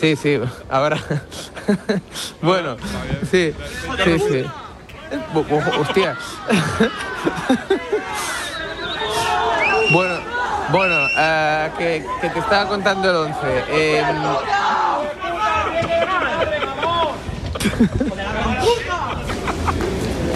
[0.00, 0.98] Sí, sí, ahora.
[2.42, 2.76] bueno,
[3.30, 3.52] sí,
[4.04, 4.44] sí, sí.
[5.80, 6.16] Hostia.
[9.92, 10.14] bueno,
[10.70, 13.36] bueno, eh, que, que te estaba contando el 11.
[13.68, 14.02] Eh,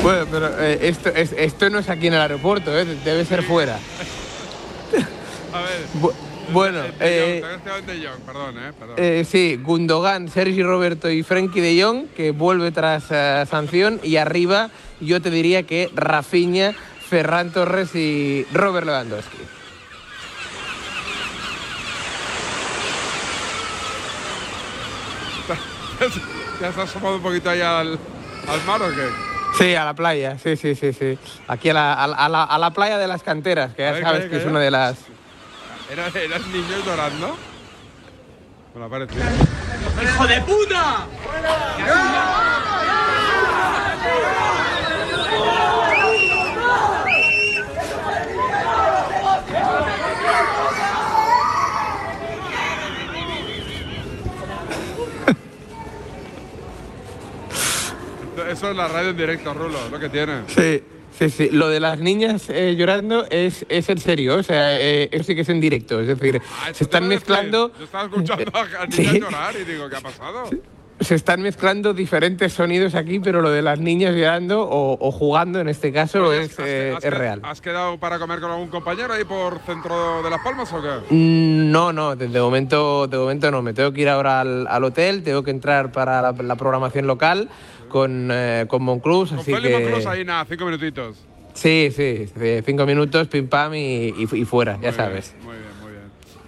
[0.03, 3.43] bueno, pero eh, esto, es- esto no es aquí en el aeropuerto, eh, debe ser
[3.43, 3.79] fuera.
[5.53, 5.87] A ver.
[6.51, 8.73] Bu- bueno, eh, Jong, Sebastián de Jong, perdón, ¿eh?
[8.79, 8.97] Perdón.
[8.99, 14.01] Eh, sí, Gundogan, Sergi Roberto y Frenkie de Jong, que vuelve tras eh, sanción.
[14.03, 16.73] Y arriba, yo te diría que Rafinha,
[17.09, 19.39] Ferran Torres y Robert Lewandowski.
[26.61, 27.99] ¿Ya se ha asomado un poquito ahí al,
[28.49, 29.09] al mar o qué?
[29.59, 31.19] Sí, a la playa, sí, sí, sí, sí.
[31.49, 34.37] Aquí a la, a la- a la- playa de las canteras, que ya sabes que
[34.37, 34.97] es una de las...
[35.91, 37.37] ¿Era, ¿Eras niño llorando?
[38.73, 39.25] Me lo ha parecido.
[40.01, 41.07] ¡Hijo de puta!
[58.49, 60.43] Eso es la radio en directo, Rulo, lo que tiene.
[60.49, 60.83] Sí,
[61.19, 61.49] sí, sí.
[61.51, 65.35] Lo de las niñas eh, llorando es, es en serio, o sea, eh, eso sí
[65.35, 66.01] que es en directo.
[66.01, 66.41] Es decir,
[66.73, 67.73] se están mezclando.
[67.79, 70.45] Yo estaba escuchando a niñas llorar y digo, ¿qué ha pasado?
[71.01, 75.59] Se están mezclando diferentes sonidos aquí, pero lo de las niñas llorando o, o jugando
[75.59, 77.41] en este caso es, eh, ¿Has es qued- real.
[77.43, 80.89] ¿Has quedado para comer con algún compañero ahí por centro de Las Palmas o qué?
[81.15, 83.63] Mm, No, no, de, de momento, de momento no.
[83.63, 87.07] Me tengo que ir ahora al, al hotel, tengo que entrar para la, la programación
[87.07, 87.49] local
[87.91, 89.75] con, eh, con Monclús, así Feli que...
[89.79, 91.19] Monclús ahí nada, cinco minutitos.
[91.53, 92.27] Sí, sí,
[92.65, 95.35] cinco minutos, pim pam y, y- y fuera, ya sabes.
[95.43, 96.05] Muy bien, muy bien.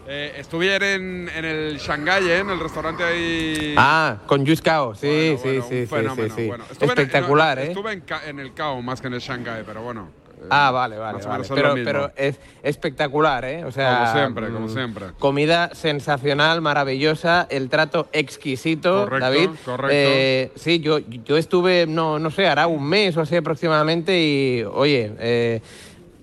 [0.07, 2.39] Eh, estuve ayer en, en el Shanghai, ¿eh?
[2.39, 3.75] en el restaurante ahí.
[3.77, 6.47] Ah, con Juice Cao, sí, sí, sí, sí, fenómeno, sí, sí.
[6.49, 6.65] bueno.
[6.81, 7.67] En- Espectacular, no, ¿eh?
[7.69, 10.09] Estuve en, en el CAO más que en el Shanghai, pero bueno.
[10.43, 11.43] Eh, Ah, vale, vale, más o vale.
[11.43, 13.65] menos Pero, pero es espectacular, ¿eh?
[13.65, 15.07] O sea, Como siempre, como mm, siempre.
[15.19, 19.51] Comida sensacional, maravillosa, el trato exquisito, Correcto, David.
[19.65, 19.89] correcto.
[19.93, 24.63] Eh, sí, yo, yo estuve, no, no sé, hará un mes o así aproximadamente y,
[24.65, 25.61] oye, eh,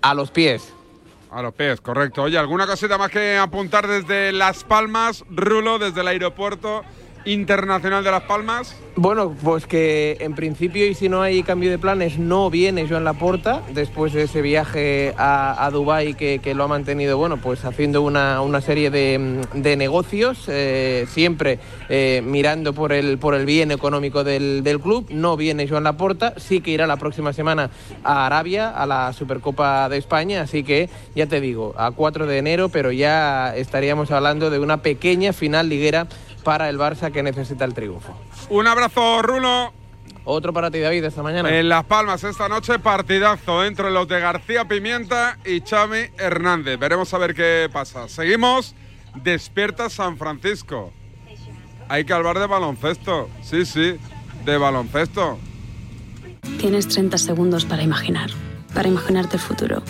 [0.02, 0.72] a los pies.
[1.30, 2.22] A los pies, correcto.
[2.24, 6.82] Oye, ¿alguna cosita más que apuntar desde Las Palmas, Rulo, desde el aeropuerto
[7.24, 8.76] internacional de Las Palmas?
[8.96, 13.04] Bueno, pues que en principio y si no hay cambio de planes no viene Joan
[13.04, 18.02] Laporta después de ese viaje a, a Dubái que, lo ha mantenido, bueno, pues haciendo
[18.02, 23.70] una, una serie de, de negocios, eh, siempre eh, mirando por el, por el bien
[23.70, 25.06] económico del, del club.
[25.10, 27.70] No viene Joan Laporta, sí que irá la próxima semana
[28.02, 32.38] a Arabia, a la Supercopa de España, así que ya te digo, a 4 de
[32.38, 36.06] enero, pero ya estaríamos hablando de una pequeña final liguera
[36.40, 38.16] para el Barça que necesita el triunfo.
[38.48, 39.72] Un abrazo, Rulo.
[40.24, 41.48] Otro para ti, David, esta mañana.
[41.56, 46.78] En Las Palmas esta noche partidazo entre los de García Pimienta y Chami Hernández.
[46.78, 48.08] Veremos a ver qué pasa.
[48.08, 48.74] Seguimos.
[49.14, 50.92] Despierta San Francisco.
[51.88, 53.28] Hay que hablar de baloncesto.
[53.42, 53.96] Sí, sí,
[54.44, 55.38] de baloncesto.
[56.58, 58.30] Tienes 30 segundos para imaginar,
[58.74, 59.82] para imaginarte el futuro,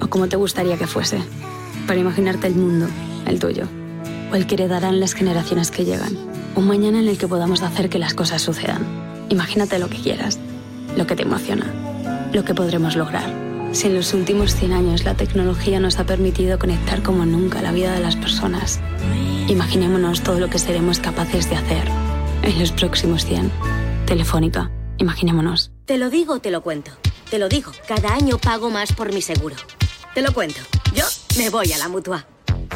[0.00, 1.22] o como te gustaría que fuese,
[1.86, 2.86] para imaginarte el mundo,
[3.26, 3.68] el tuyo,
[4.34, 6.18] o el que heredarán las generaciones que llegan,
[6.56, 8.84] un mañana en el que podamos hacer que las cosas sucedan.
[9.28, 10.40] Imagínate lo que quieras,
[10.96, 11.72] lo que te emociona,
[12.32, 13.32] lo que podremos lograr.
[13.70, 17.70] Si en los últimos 100 años la tecnología nos ha permitido conectar como nunca la
[17.70, 18.80] vida de las personas,
[19.46, 21.84] imaginémonos todo lo que seremos capaces de hacer
[22.42, 23.52] en los próximos 100.
[24.04, 24.68] Telefónica,
[24.98, 25.70] imaginémonos.
[25.84, 26.90] Te lo digo, te lo cuento.
[27.30, 29.54] Te lo digo, cada año pago más por mi seguro.
[30.12, 30.60] Te lo cuento.
[30.92, 31.04] Yo
[31.38, 32.26] me voy a la mutua.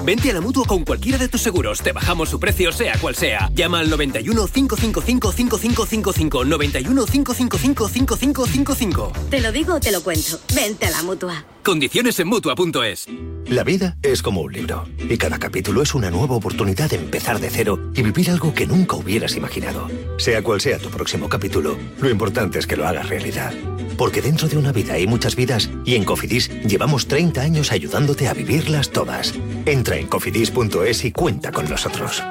[0.04, 1.80] Vente a la mutua con cualquiera de tus seguros.
[1.80, 3.50] Te bajamos su precio, sea cual sea.
[3.54, 6.44] Llama al 91 555 5555.
[6.44, 9.12] 91 555 5555.
[9.30, 10.40] Te lo digo, te lo cuento.
[10.54, 11.44] Vente a la mutua.
[11.62, 13.06] Condiciones en mutua.es.
[13.46, 17.40] La vida es como un libro y cada capítulo es una nueva oportunidad de empezar
[17.40, 19.88] de cero y vivir algo que nunca hubieras imaginado.
[20.18, 23.52] Sea cual sea tu próximo capítulo, lo importante es que lo hagas realidad.
[23.98, 28.28] Porque dentro de una vida hay muchas vidas y en Cofidis llevamos 30 años ayudándote
[28.28, 29.34] a vivirlas todas.
[29.66, 32.22] Entra en cofidis.es y cuenta con nosotros.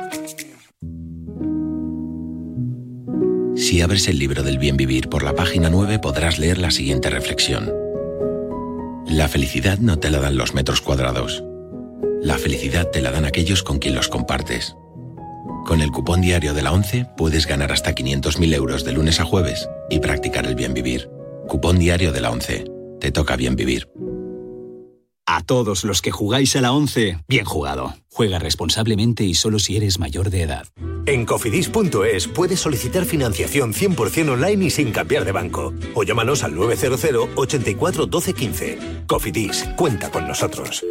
[3.57, 7.09] Si abres el libro del bien vivir por la página 9 podrás leer la siguiente
[7.09, 7.73] reflexión.
[9.07, 11.43] La felicidad no te la dan los metros cuadrados.
[12.21, 14.75] La felicidad te la dan aquellos con quien los compartes.
[15.65, 19.25] Con el cupón diario de la 11 puedes ganar hasta 500.000 euros de lunes a
[19.25, 21.16] jueves y practicar el bien vivir.
[21.47, 22.65] Cupón diario de la 11.
[22.99, 23.87] Te toca bien vivir.
[25.25, 27.93] A todos los que jugáis a la 11, bien jugado.
[28.11, 30.67] Juega responsablemente y solo si eres mayor de edad.
[31.05, 35.73] En cofidis.es puedes solicitar financiación 100% online y sin cambiar de banco.
[35.95, 38.79] O llámanos al 900 84 12 15.
[39.07, 40.83] Cofidis, cuenta con nosotros.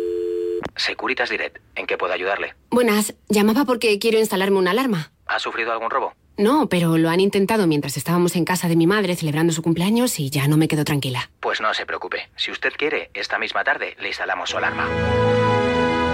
[0.76, 2.54] Securitas Direct, ¿en qué puedo ayudarle?
[2.70, 5.12] Buenas, llamaba porque quiero instalarme una alarma.
[5.26, 6.12] ¿Ha sufrido algún robo?
[6.38, 10.20] No, pero lo han intentado mientras estábamos en casa de mi madre celebrando su cumpleaños
[10.20, 11.30] y ya no me quedo tranquila.
[11.40, 12.28] Pues no se preocupe.
[12.36, 14.86] Si usted quiere, esta misma tarde le instalamos su alarma.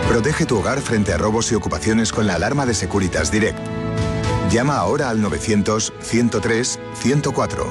[0.09, 3.59] Protege tu hogar frente a robos y ocupaciones con la alarma de Securitas Direct.
[4.51, 7.67] Llama ahora al 900-103-104.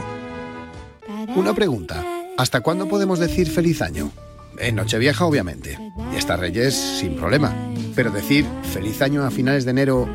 [1.35, 2.03] Una pregunta.
[2.37, 4.11] ¿Hasta cuándo podemos decir feliz año?
[4.57, 5.77] En Nochevieja, obviamente.
[6.13, 7.55] Y hasta Reyes, sin problema.
[7.95, 10.09] Pero decir feliz año a finales de enero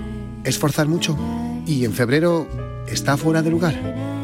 [0.44, 1.16] es forzar mucho.
[1.66, 2.46] ¿Y en febrero
[2.88, 3.74] está fuera de lugar?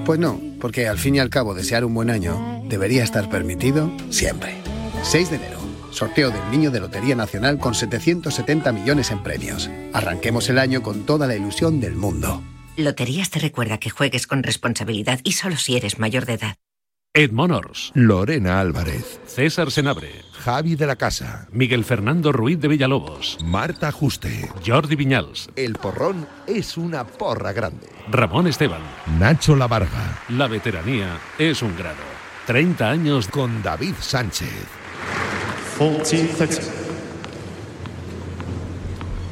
[0.07, 3.91] Pues no, porque al fin y al cabo desear un buen año debería estar permitido
[4.11, 4.55] siempre.
[5.03, 5.59] 6 de enero.
[5.91, 9.69] Sorteo del Niño de Lotería Nacional con 770 millones en premios.
[9.93, 12.43] Arranquemos el año con toda la ilusión del mundo.
[12.77, 16.57] Loterías te recuerda que juegues con responsabilidad y solo si eres mayor de edad.
[17.15, 23.37] Edmond Ors, Lorena Álvarez, César Senabre, Javi de la Casa, Miguel Fernando Ruiz de Villalobos,
[23.45, 24.49] Marta Juste.
[24.65, 27.87] Jordi Viñals, El porrón es una porra grande.
[28.09, 28.81] Ramón Esteban.
[29.19, 30.23] Nacho Lavarga.
[30.31, 32.01] La veteranía es un grado.
[32.47, 34.67] 30 años con David Sánchez.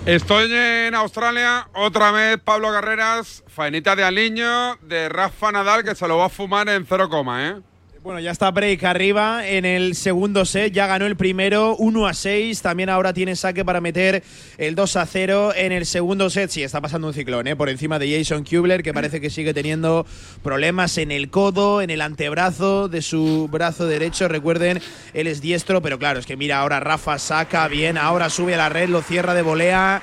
[0.05, 6.07] Estoy en Australia, otra vez Pablo Carreras, faenita de Aliño, de Rafa Nadal, que se
[6.07, 7.63] lo va a fumar en cero coma, ¿eh?
[8.03, 12.15] Bueno, ya está break arriba en el segundo set, ya ganó el primero 1 a
[12.15, 14.23] 6, también ahora tiene saque para meter
[14.57, 16.49] el 2 a 0 en el segundo set.
[16.49, 17.57] Sí, está pasando un ciclón, ¿eh?
[17.57, 20.07] por encima de Jason Kubler, que parece que sigue teniendo
[20.43, 24.29] problemas en el codo, en el antebrazo de su brazo derecho.
[24.29, 24.81] Recuerden,
[25.13, 28.57] él es diestro, pero claro, es que mira, ahora Rafa saca bien, ahora sube a
[28.57, 30.01] la red, lo cierra de volea.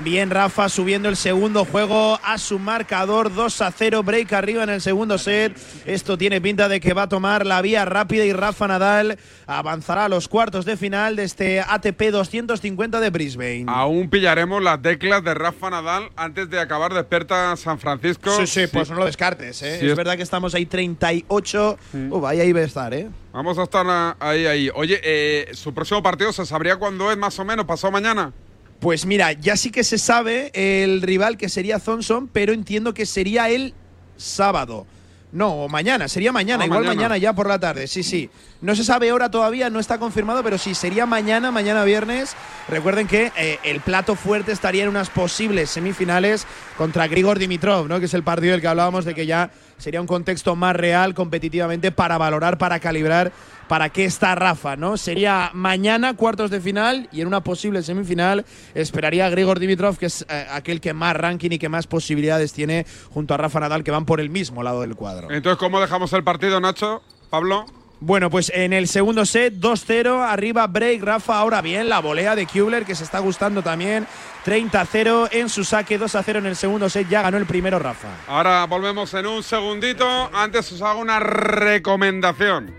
[0.00, 4.70] Bien, Rafa subiendo el segundo juego a su marcador 2 a 0, break arriba en
[4.70, 5.58] el segundo set.
[5.86, 9.18] Esto tiene pinta de que va a tomar la vía rápida y Rafa Nadal
[9.48, 13.64] avanzará a los cuartos de final de este ATP 250 de Brisbane.
[13.66, 18.30] Aún pillaremos las teclas de Rafa Nadal antes de acabar despierta San Francisco.
[18.38, 19.78] Sí, sí, pues no lo descartes, ¿eh?
[19.80, 21.76] Sí, es es- verdad que estamos ahí 38.
[22.10, 23.08] Uh, ahí, ahí va a estar, ¿eh?
[23.32, 24.70] Vamos a estar ah, ahí, ahí.
[24.76, 28.32] Oye, eh, su próximo partido se sabría cuándo es, más o menos, pasado mañana.
[28.80, 33.06] Pues mira, ya sí que se sabe el rival que sería Thompson, pero entiendo que
[33.06, 33.74] sería el
[34.16, 34.86] sábado.
[35.30, 36.94] No, o mañana, sería mañana, Ah, igual mañana.
[36.96, 37.18] mañana.
[37.18, 38.30] ya por la tarde, sí, sí.
[38.62, 42.34] No se sabe hora todavía, no está confirmado, pero sí, sería mañana, mañana viernes.
[42.68, 46.46] Recuerden que eh, el plato fuerte estaría en unas posibles semifinales
[46.78, 47.98] contra Grigor Dimitrov, ¿no?
[48.00, 51.14] que es el partido del que hablábamos de que ya sería un contexto más real
[51.14, 53.32] competitivamente para valorar, para calibrar
[53.68, 54.96] para qué está Rafa, ¿no?
[54.96, 60.06] Sería mañana cuartos de final y en una posible semifinal esperaría a Grigor Dimitrov, que
[60.06, 63.84] es eh, aquel que más ranking y que más posibilidades tiene junto a Rafa Nadal,
[63.84, 65.30] que van por el mismo lado del cuadro.
[65.30, 67.02] Entonces, ¿cómo dejamos el partido, Nacho?
[67.30, 67.66] Pablo.
[68.00, 72.46] Bueno, pues en el segundo set, 2-0, arriba break, Rafa, ahora bien, la volea de
[72.46, 74.06] Kubler, que se está gustando también,
[74.46, 78.08] 30-0 en su saque, 2-0 en el segundo set, ya ganó el primero Rafa.
[78.28, 80.06] Ahora volvemos en un segundito.
[80.32, 82.72] Antes os hago una recomendación.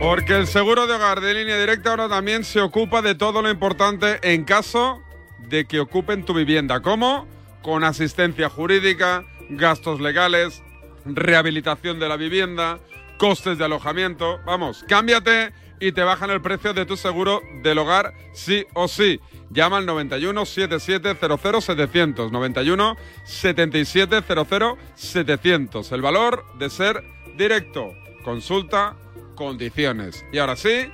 [0.00, 3.50] Porque el seguro de hogar de línea directa ahora también se ocupa de todo lo
[3.50, 5.02] importante en caso
[5.38, 6.80] de que ocupen tu vivienda.
[6.80, 7.26] ¿Cómo?
[7.62, 10.62] Con asistencia jurídica, gastos legales,
[11.04, 12.78] rehabilitación de la vivienda,
[13.20, 14.40] costes de alojamiento.
[14.46, 19.20] Vamos, cámbiate y te bajan el precio de tu seguro del hogar sí o sí.
[19.50, 22.32] Llama al 91 77 00 700.
[22.32, 25.92] 91 77 00 700.
[25.92, 27.04] El valor de ser
[27.36, 27.92] directo.
[28.24, 28.96] Consulta
[29.34, 30.24] condiciones.
[30.32, 30.90] Y ahora sí,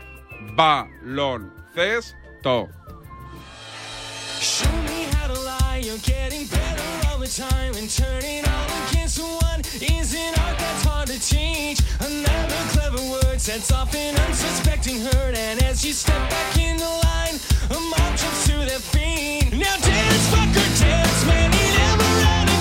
[0.56, 1.46] baloncesto.
[2.42, 2.68] To
[7.18, 8.86] the time and all the
[9.16, 9.46] to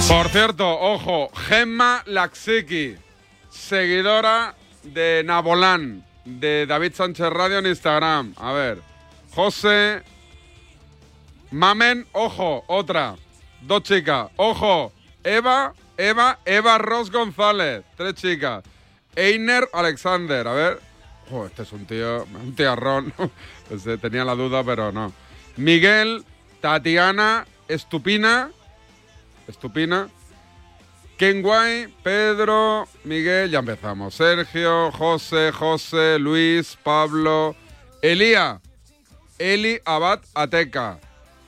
[0.07, 2.95] Por cierto, ojo, Gemma Laxiki,
[3.49, 8.33] seguidora de Nabolán, de David Sánchez Radio en Instagram.
[8.37, 8.81] A ver,
[9.33, 10.03] José,
[11.51, 13.15] Mamen, ojo, otra,
[13.65, 14.91] dos chicas, ojo,
[15.23, 18.63] Eva, Eva, Eva Ross González, tres chicas,
[19.15, 20.79] Einer Alexander, a ver,
[21.29, 23.13] jo, este es un tío, un tiarrón,
[24.01, 25.11] tenía la duda, pero no.
[25.57, 26.23] Miguel,
[26.61, 28.51] Tatiana, Estupina,
[29.47, 30.09] Estupina,
[31.17, 34.15] Kenway, Pedro, Miguel, ya empezamos.
[34.15, 37.55] Sergio, José, José, Luis, Pablo,
[38.01, 38.59] Elía,
[39.39, 40.99] Eli Abad Ateca.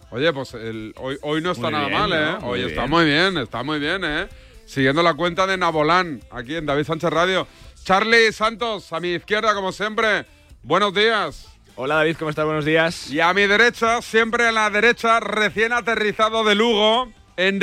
[0.10, 2.26] Oye, pues el- hoy, hoy no está Muy nada bien, mal, ¿eh?
[2.34, 2.40] ¿no?
[2.42, 2.90] Muy Hoy está bien.
[2.92, 4.28] muy bien, está muy bien, ¿eh?
[4.66, 7.48] Siguiendo la cuenta de Nabolán, aquí en David Sánchez Radio.
[7.84, 10.26] Charlie Santos, a mi izquierda, como siempre.
[10.64, 11.48] Buenos días.
[11.76, 12.46] Hola David, ¿cómo estás?
[12.46, 13.10] Buenos días.
[13.12, 17.60] Y a mi derecha, siempre a la derecha, recién aterrizado de Lugo, en...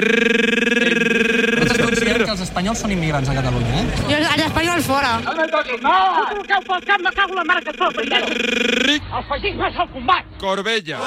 [2.35, 3.85] Nosaltres considerem que els espanyols són immigrants a Catalunya, eh?
[4.11, 5.11] Jo, els espanyols fora.
[5.23, 5.95] No me toquis, no!
[6.19, 9.79] Tu truqueu pel cap, me cago en la mare que et pot, El feixisme és
[9.85, 10.25] el combat!
[10.41, 10.99] Corbella.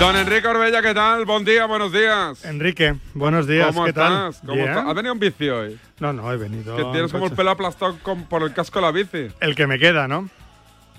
[0.00, 1.24] Don Enrique Orbella, ¿qué tal?
[1.24, 2.44] Buen día, buenos días.
[2.44, 3.68] Enrique, buenos días.
[3.68, 4.10] ¿Cómo ¿Qué estás?
[4.10, 4.34] tal?
[4.46, 4.68] ¿Cómo Bien.
[4.68, 4.86] estás?
[4.88, 5.78] ¿Has venido en bici hoy?
[6.00, 6.76] No, no, he venido.
[6.76, 9.28] Que tienes en como el pelo aplastado con- por el casco de la bici.
[9.40, 10.28] El que me queda, ¿no?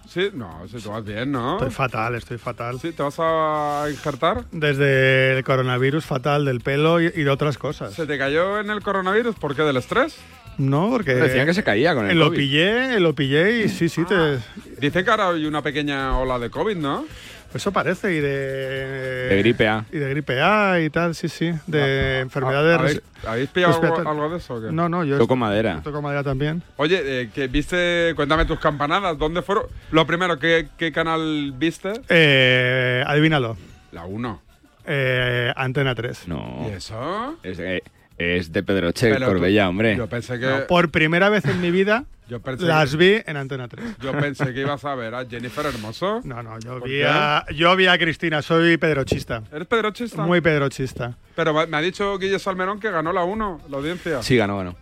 [0.08, 1.56] Sí, no, si tú vas bien, ¿no?
[1.56, 2.80] Estoy fatal, estoy fatal.
[2.80, 4.46] Sí, ¿te vas a injertar?
[4.52, 7.94] Desde el coronavirus fatal del pelo y, y de otras cosas.
[7.94, 9.36] ¿Se te cayó en el coronavirus?
[9.36, 9.64] ¿Por qué?
[9.64, 10.18] ¿Del estrés?
[10.58, 11.16] No, porque.
[11.16, 12.38] Decían que se caía con el Lo COVID.
[12.38, 14.40] pillé, lo pillé y sí, sí, te.
[14.80, 17.06] Dicen que ahora hay una pequeña ola de COVID, ¿no?
[17.54, 19.30] Eso parece, y de...
[19.30, 19.86] De gripe A.
[19.90, 21.54] Y de gripe A y tal, sí, sí.
[21.68, 22.78] De enfermedades...
[22.78, 24.56] ¿Habéis, res- habéis pillado algo, de eso?
[24.56, 24.74] o qué?
[24.74, 25.18] No, no, yo...
[25.18, 25.80] Toco madera.
[25.82, 26.62] Toco madera también.
[26.76, 29.68] Oye, eh, que viste, cuéntame tus campanadas, ¿dónde fueron?
[29.92, 31.94] Lo primero, ¿qué, qué canal viste?
[32.10, 33.56] Eh, adivínalo.
[33.94, 34.42] La 1.
[34.88, 36.28] Eh, Antena 3.
[36.28, 36.68] No.
[36.70, 37.38] ¿Y eso?
[37.42, 37.82] Es, eh,
[38.18, 39.96] es de Pedroche, Pero tú- Corbella, hombre.
[39.98, 43.22] Yo pensé que, No, por primera vez en mi vida yo pensé las que- vi
[43.26, 43.98] en Antena 3.
[44.02, 46.22] yo pensé que ibas a ver a Jennifer Hermoso.
[46.24, 49.44] No, no, yo ¿Por vi, a, yo vi a Cristina, soy pedrochista.
[49.52, 50.24] ¿Eres pedrochista?
[50.24, 51.18] Muy pedrochista.
[51.36, 54.24] Pero me ha dicho Guille Salmerón que ganó la 1, la audiencia.
[54.24, 54.76] Sí, ganó, ganó.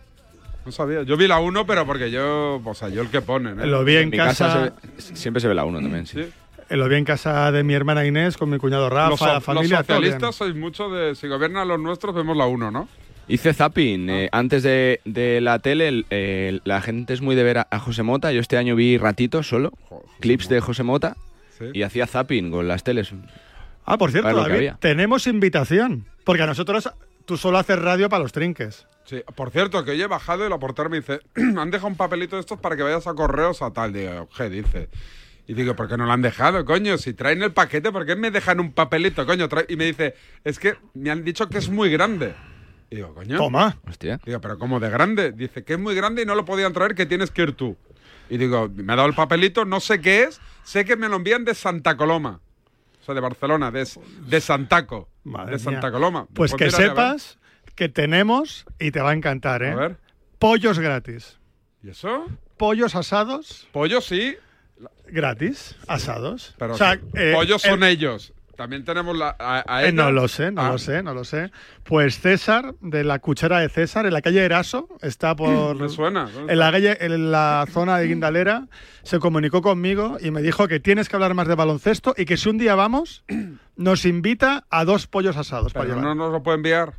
[0.64, 1.02] No sabía.
[1.02, 3.60] Yo vi la 1, pero porque yo, o sea, yo el que ponen.
[3.60, 3.66] ¿eh?
[3.66, 4.72] Lo vi en mi casa, se ve-
[5.16, 6.22] siempre se ve la 1 también, sí.
[6.22, 6.74] Sí.
[6.76, 9.40] lo vi en casa de mi hermana Inés con mi cuñado Rafa, los, so- la
[9.42, 9.78] familia.
[9.78, 11.14] los socialistas sois mucho de.
[11.16, 12.88] Si gobiernan los nuestros, vemos la 1, ¿no?
[13.28, 14.10] Hice zapping.
[14.10, 17.66] eh, antes de, de la tele, el- el- la gente es muy de ver a,
[17.70, 18.32] a José Mota.
[18.32, 19.72] Yo este año vi ratitos solo,
[20.20, 21.16] clips de José Mota,
[21.58, 21.66] Sí.
[21.72, 23.12] y hacía zapping con las teles.
[23.86, 26.06] Ah, por cierto, David, tenemos invitación.
[26.24, 26.90] Porque a nosotros,
[27.26, 28.86] tú solo haces radio para los trinques.
[29.04, 31.20] Sí, por cierto, que hoy he bajado y la portera me dice,
[31.56, 33.92] han dejado un papelito de estos para que vayas a correos a tal.
[33.92, 34.88] Digo, ¿qué dice?
[35.46, 36.96] Y digo, ¿por qué no lo han dejado, coño?
[36.98, 39.46] Si traen el paquete, ¿por qué me dejan un papelito, coño?
[39.68, 42.34] Y me dice, es que me han dicho que es muy grande.
[42.94, 43.36] Y digo, coño.
[43.38, 43.76] Toma.
[43.88, 44.20] Hostia.
[44.24, 45.32] Digo, ¿pero cómo de grande?
[45.32, 47.76] Dice que es muy grande y no lo podían traer, que tienes que ir tú.
[48.30, 51.16] Y digo, me ha dado el papelito, no sé qué es, sé que me lo
[51.16, 52.38] envían de Santa Coloma.
[53.02, 53.84] O sea, de Barcelona, de,
[54.28, 55.08] de Santaco.
[55.24, 55.90] Madre de Santa mía.
[55.90, 56.26] Coloma.
[56.32, 57.38] Pues, que mira, sepas
[57.74, 59.72] que tenemos, y te va a encantar, ¿eh?
[59.72, 59.96] A ver.
[60.38, 61.38] Pollos gratis.
[61.82, 62.26] ¿Y eso?
[62.56, 64.36] Pollos asados Pollo sí,
[65.08, 65.74] gratis.
[65.88, 66.54] Asados.
[66.58, 68.32] pero o sea, que- eh, pollos son el- ellos.
[68.56, 71.24] También tenemos la, a, a Eh, no lo sé, no Ah, lo sé, no lo
[71.24, 71.50] sé.
[71.82, 75.76] Pues César, de la cuchara de César, en la calle Eraso, está por.
[75.76, 76.28] Me suena.
[76.32, 78.68] ¿dónde En la, calle, en la zona de Guindalera,
[79.02, 82.36] se comunicó conmigo y me dijo que tienes que hablar más de baloncesto y que
[82.36, 83.24] si un día vamos,
[83.76, 86.16] nos invita a dos pollos asados para Pero llevar.
[86.16, 86.94] no nos lo puede enviar.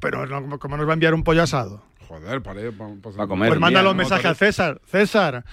[0.00, 0.24] Pero
[0.58, 1.82] ¿cómo nos va a enviar un pollo asado?
[2.08, 2.72] Joder, para ir.
[3.02, 3.48] Pues, Va a comer.
[3.50, 4.80] Pues mándale día, un mensaje a César.
[4.86, 5.44] César,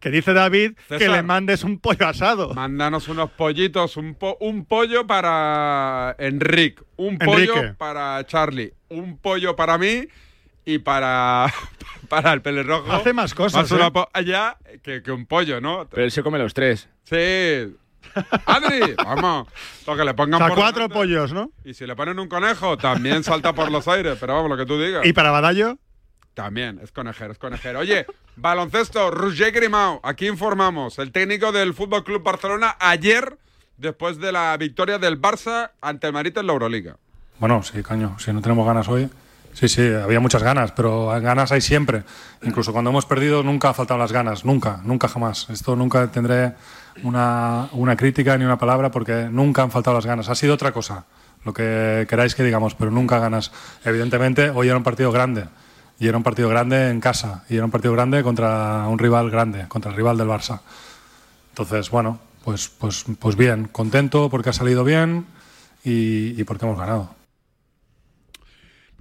[0.00, 2.54] que dice David que le mandes un pollo asado.
[2.54, 7.74] Mándanos unos pollitos, un, po- un pollo para Enrique, un pollo Enrique.
[7.78, 10.06] para Charlie, un pollo para mí
[10.64, 11.52] y para,
[12.08, 12.92] para el pelirrojo.
[12.92, 13.90] Hace más cosas, Más una ¿eh?
[13.90, 15.88] po- allá que, que un pollo, ¿no?
[15.90, 16.88] Pero él se come los tres.
[17.04, 17.74] Sí.
[18.46, 19.48] Adri, vamos.
[19.86, 20.94] Lo que le O pongan sea, por cuatro delante.
[20.94, 21.50] pollos, ¿no?
[21.64, 24.16] Y si le ponen un conejo, también salta por los aires.
[24.20, 25.04] Pero vamos, lo que tú digas.
[25.04, 25.78] Y para Badallo,
[26.34, 27.80] También, es conejero, es conejero.
[27.80, 33.36] Oye, baloncesto, Roger Grimau, aquí informamos, el técnico del Fútbol Club Barcelona ayer,
[33.76, 36.96] después de la victoria del Barça ante el Madrid en la Euroliga.
[37.38, 39.10] Bueno, sí, coño, si no tenemos ganas hoy.
[39.52, 42.04] Sí, sí, había muchas ganas, pero ganas hay siempre.
[42.42, 45.48] Incluso cuando hemos perdido nunca ha faltado las ganas, nunca, nunca jamás.
[45.50, 46.54] Esto nunca tendré
[47.02, 50.28] una, una crítica ni una palabra porque nunca han faltado las ganas.
[50.28, 51.04] Ha sido otra cosa,
[51.44, 53.52] lo que queráis que digamos, pero nunca ganas.
[53.84, 55.46] Evidentemente, hoy era un partido grande.
[56.00, 57.44] Y era un partido grande en casa.
[57.48, 60.60] Y era un partido grande contra un rival grande, contra el rival del Barça.
[61.50, 65.26] Entonces, bueno, pues, pues, pues bien, contento porque ha salido bien
[65.84, 67.21] y, y porque hemos ganado.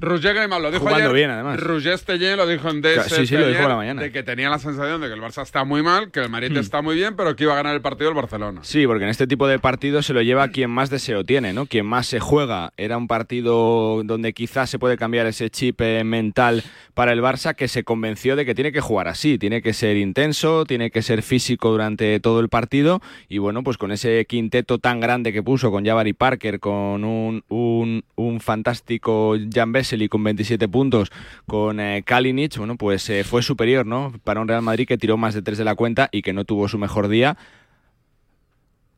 [0.02, 1.16] Roger Grimau lo dijo Jugando ayer.
[1.16, 1.60] bien, además.
[1.60, 4.02] Roger Stellén lo dijo en DS Sí, sí, lo dijo la mañana.
[4.02, 6.52] De que tenía la sensación de que el Barça está muy mal, que el Madrid
[6.52, 6.58] Hmm.
[6.58, 8.62] está muy bien, pero que iba a ganar el partido el Barcelona.
[8.64, 11.66] Sí, porque en este tipo de partidos se lo lleva quien más deseo tiene, ¿no?
[11.68, 12.74] Quien más se juega.
[12.78, 17.56] Era un partido donde quizás se puede cambiar ese chip eh, mental para el Barça
[17.56, 21.02] que se convenció de que tiene que jugar así, tiene que ser intenso, tiene que
[21.02, 25.44] ser físico durante todo el partido y bueno, pues con ese quinteto tan grande que
[25.44, 31.12] puso con Jabari Parker, con un, un, un fantástico Jan Vesely con 27 puntos,
[31.46, 34.14] con eh, Kalinic, bueno, pues eh, fue superior, ¿no?
[34.24, 36.46] Para un Real Madrid que tiró más de tres de la cuenta y que no
[36.46, 37.38] tuvo su mejor día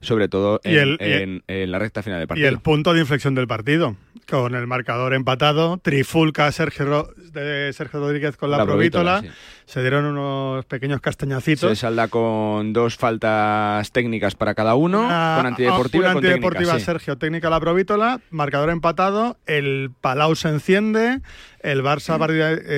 [0.04, 2.50] sobre todo Y en, el- y en- en la recta final del Y partido.
[2.50, 3.96] el punto de inflexión del partido,
[4.30, 9.36] con el marcador empatado, trifulca Sergio de Sergio Rodríguez con la, La provítola, provítola,
[9.66, 11.70] se dieron unos pequeños castañacitos.
[11.72, 16.24] Se salda con dos faltas técnicas para cada uno, Una- con antideportiva una y con
[16.26, 16.86] antideportiva técnica, sí.
[16.86, 21.22] Sergio, técnica la provítola, marcador empatado, el Palau se enciende,
[21.64, 22.18] el Barça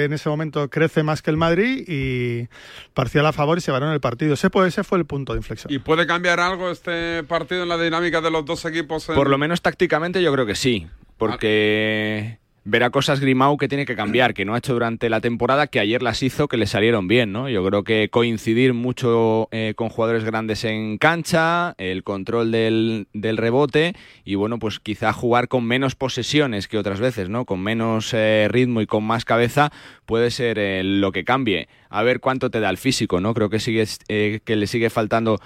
[0.05, 2.47] en ese momento crece más que el Madrid y
[2.93, 4.35] parcial a favor y se ganó el partido.
[4.35, 5.73] Ese, fue- ese fue el punto de inflexión.
[5.73, 9.09] ¿Y puede cambiar algo este partido en la dinámica de los dos equipos?
[9.09, 13.85] en- Por lo menos tácticamente yo creo que sí, porque verá cosas Grimau que tiene
[13.85, 16.65] que cambiar, que no ha hecho durante la temporada, que ayer las hizo, que le
[16.65, 17.47] salieron bien, ¿no?
[17.47, 23.37] Yo creo que coincidir mucho eh, con jugadores grandes en cancha, el control del, del
[23.37, 23.93] rebote
[24.25, 27.45] y bueno, pues quizá jugar con menos posesiones que otras veces, ¿no?
[27.45, 29.71] Con menos eh, ritmo y con más cabeza
[30.07, 31.69] puede ser eh, lo que cambie.
[31.89, 33.35] A ver cuánto te da el físico, ¿no?
[33.35, 35.39] Creo que sigue, que le sigue faltando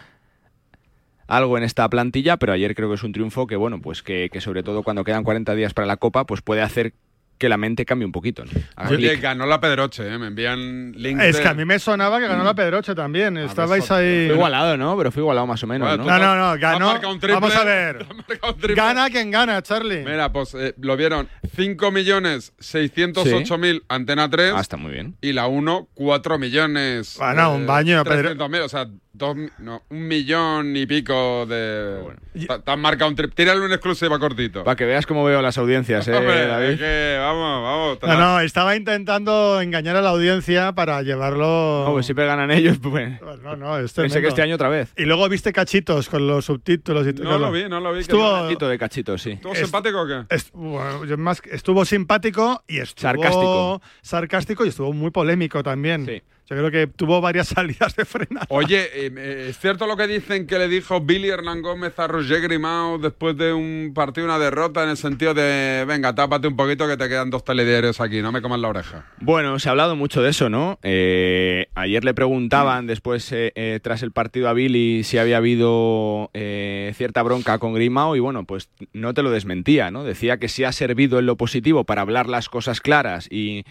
[1.27, 4.29] algo en esta plantilla, pero ayer creo que es un triunfo que, bueno, pues que,
[4.31, 6.93] que sobre todo cuando quedan 40 días para la Copa, pues puede hacer
[7.39, 8.43] que la mente cambie un poquito.
[8.89, 10.17] Oye, ganó la Pedroche, ¿eh?
[10.19, 11.23] me envían links.
[11.23, 13.37] Es de- que a mí me sonaba que ganó la Pedroche también.
[13.37, 14.25] Estabais ahí.
[14.27, 14.97] Fue igualado, ¿no?
[14.97, 16.03] Pero fue igualado más o menos, ¿no?
[16.03, 16.87] No, no, no, ganó.
[16.87, 17.35] marcado un triple.
[17.39, 18.05] Vamos a ver.
[18.59, 18.75] triple.
[18.75, 20.03] Gana quien gana, Charlie.
[20.03, 24.53] Mira, pues eh, lo vieron 5 millones 608 mil Antena 3.
[24.57, 25.15] Ah, está muy bien.
[25.21, 27.15] Y la 1, 4 millones.
[27.15, 28.35] eh, Bueno, un baño, Pedro.
[28.35, 28.85] 300.000, o sea,
[29.19, 31.99] dos, no, un millón y pico de.
[32.33, 33.35] Te- Te han marcado un trip.
[33.35, 34.63] Tírale una exclusiva cortito.
[34.63, 36.69] Para que veas cómo veo las audiencias, ¿eh, Hombre, David?
[36.69, 37.99] es que, vamos, vamos.
[38.01, 41.83] No, no, estaba intentando engañar a la audiencia para llevarlo.
[41.85, 43.21] No, pues siempre ganan ellos, pues.
[43.43, 44.91] No, no, es Pensé que este año otra vez.
[44.97, 47.99] Y luego viste cachitos con los subtítulos y No lo vi, no lo vi.
[47.99, 49.31] Estuvo, de cachito, sí.
[49.31, 50.23] ¿Estuvo simpático o qué?
[50.33, 53.81] est- bueno, yo más estuvo simpático y estuvo Sarcástico.
[54.01, 56.23] sarcástico y estuvo muy polémico también.
[56.49, 58.41] Yo creo que tuvo varias salidas de frena.
[58.49, 62.07] Oye, eh, eh, ¿es cierto lo que dicen que le dijo Billy Hernán Gómez a
[62.07, 66.55] Roger Grimao después de un partido, una derrota, en el sentido de, venga, tápate un
[66.55, 69.05] poquito que te quedan dos telediarios aquí, no me comas la oreja?
[69.19, 70.79] Bueno, se ha hablado mucho de eso, ¿no?
[70.81, 76.31] Eh, ayer le preguntaban después, eh, eh, tras el partido a Billy, si había habido
[76.33, 80.03] eh, cierta bronca con Grimao y bueno, pues no te lo desmentía, ¿no?
[80.03, 83.65] Decía que sí ha servido en lo positivo para hablar las cosas claras y,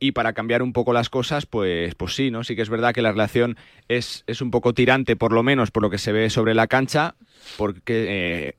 [0.00, 2.44] y para cambiar un poco las cosas, pues, pues sí, ¿no?
[2.44, 3.56] Sí que es verdad que la relación
[3.88, 6.66] es, es un poco tirante, por lo menos por lo que se ve sobre la
[6.66, 7.14] cancha,
[7.56, 8.06] porque...
[8.08, 8.54] eh,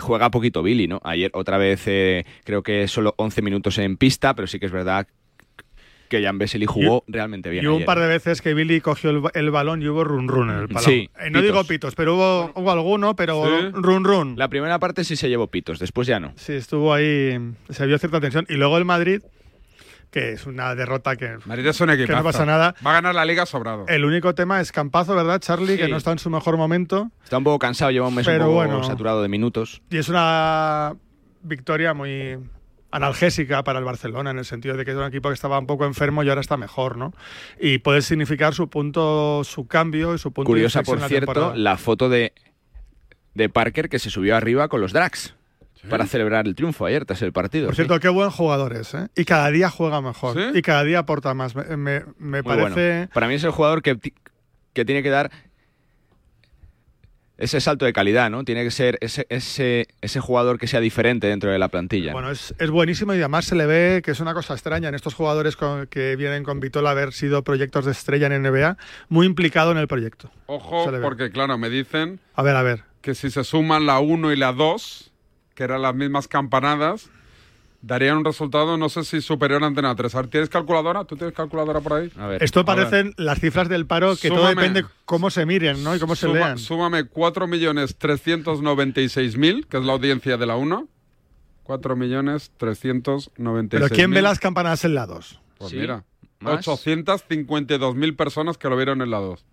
[0.00, 1.00] juega poquito Billy, ¿no?
[1.04, 4.72] Ayer otra vez eh, creo que solo 11 minutos en pista, pero sí que es
[4.72, 5.06] verdad
[6.08, 7.64] que Jan Vesely jugó realmente bien.
[7.64, 10.26] Y hubo un par de veces que Billy cogió el, el balón y hubo run
[10.26, 10.82] run en el balón.
[10.84, 11.42] Sí, Eh, no pitos.
[11.42, 13.68] digo pitos, pero hubo, hubo alguno, pero Sí.
[13.72, 14.34] run run.
[14.36, 16.32] La primera parte sí se llevó pitos, después ya no.
[16.36, 17.38] Sí, estuvo ahí,
[17.70, 18.46] se vio cierta tensión.
[18.48, 19.22] Y luego el Madrid,
[20.14, 22.76] que es una derrota que, Madrid es un que no pasa nada.
[22.86, 23.84] Va a ganar la liga sobrado.
[23.88, 25.76] El único tema es Campazo, ¿verdad, Charlie?
[25.76, 27.10] Que no está en su mejor momento.
[27.24, 28.84] Está un poco cansado, lleva un mes Pero un poco bueno.
[28.84, 29.82] saturado de minutos.
[29.90, 30.94] Y es una
[31.42, 32.38] victoria muy
[32.92, 35.66] analgésica para el Barcelona, en el sentido de que es un equipo que estaba un
[35.66, 37.12] poco enfermo y ahora está mejor, ¿no?
[37.60, 41.32] Y puede significar su punto, su cambio y su punto Curiosa, de por la cierto,
[41.32, 41.56] temporada.
[41.56, 42.34] la foto de,
[43.34, 44.92] de Parker que se subió arriba con los
[45.90, 47.66] Para celebrar el triunfo ayer tras el partido.
[47.66, 47.82] Por sí.
[47.82, 49.08] cierto, qué buen jugador es, ¿eh?
[49.16, 50.34] Y cada día juega mejor.
[50.36, 50.58] ¿Sí?
[50.58, 51.54] Y cada día aporta más.
[51.54, 52.70] Me, me- me Muy parece...
[52.96, 53.10] bueno.
[53.12, 53.98] Para mí es el jugador que,
[54.72, 55.30] que tiene que dar
[57.36, 58.44] ese salto de calidad, ¿no?
[58.44, 62.12] Tiene que ser ese, ese, ese jugador que sea diferente dentro de la plantilla.
[62.12, 64.94] Bueno, es, es buenísimo y además se le ve que es una cosa extraña en
[64.94, 68.76] estos jugadores con- que vienen con Vitola haber sido proyectos de estrella en NBA,
[69.08, 70.30] muy implicado en el proyecto.
[70.46, 72.84] Ojo, porque claro, me dicen A ver, a ver.
[73.00, 75.10] que si se suman la 1 y la 2,
[75.54, 77.10] que eran las mismas campanadas,
[77.82, 80.14] darían un resultado, no sé si superior a Antena 3.
[80.14, 81.04] A ver, ¿Tienes calculadora?
[81.04, 82.10] ¿Tú tienes calculadora por ahí?
[82.18, 82.42] A ver.
[82.42, 82.76] Esto A ver.
[82.86, 85.94] parecen las cifras del paro que todo depende cómo se miren ¿no?
[85.94, 86.58] y cómo se Suma- lean.
[86.58, 90.88] Súmame 4.396.000, que es la audiencia de la 1.
[91.64, 93.68] 4.396.000.
[93.70, 95.40] Pero ¿quién ve las campanadas en la 2?
[95.58, 95.76] Pues Sí.
[95.76, 96.04] mira,
[96.40, 96.66] ¿Más?
[96.66, 99.44] 852.000 personas que lo vieron en la 2.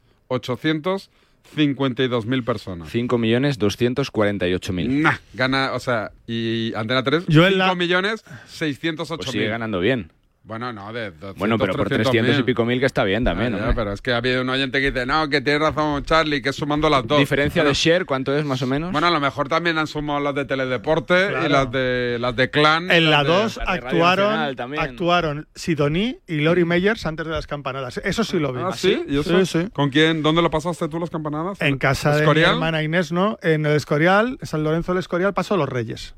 [1.56, 2.90] 852.000 personas.
[2.94, 4.88] 5.248.000.
[5.02, 9.18] Nah, gana, o sea, y Antena 3, Yo en la- 5.608.000.
[9.18, 10.12] Pues sigue ganando bien.
[10.44, 13.54] Bueno, no, de 200, Bueno, pero por 300 y pico mil que está bien también,
[13.54, 16.04] Ah, ya, pero es que ha habido un oyente que dice, no, que tiene razón
[16.04, 17.20] Charlie, que es sumando las dos.
[17.20, 18.92] Diferencia de share, ¿cuánto es más o menos?
[18.92, 21.46] Bueno, a lo mejor también han sumado las de Teledeporte Claro.
[21.46, 22.90] y las de las de Clan.
[22.90, 27.28] En la las de- 2 la de Radio actuaron, actuaron Sidoní y Lori Meyers antes
[27.28, 27.98] de las campanadas.
[28.04, 28.62] Eso sí lo vi.
[28.66, 29.04] Ah, ¿sí?
[29.08, 29.46] ¿Y eso?
[29.46, 29.70] Sí, sí.
[29.72, 30.24] ¿Con quién?
[30.24, 31.62] ¿Dónde lo pasaste tú las campanadas?
[31.62, 32.54] En casa de mi ¿Escorial?
[32.56, 33.38] hermana Inés, ¿no?
[33.44, 36.16] En el Escorial, San Lorenzo del Escorial, pasó los Reyes.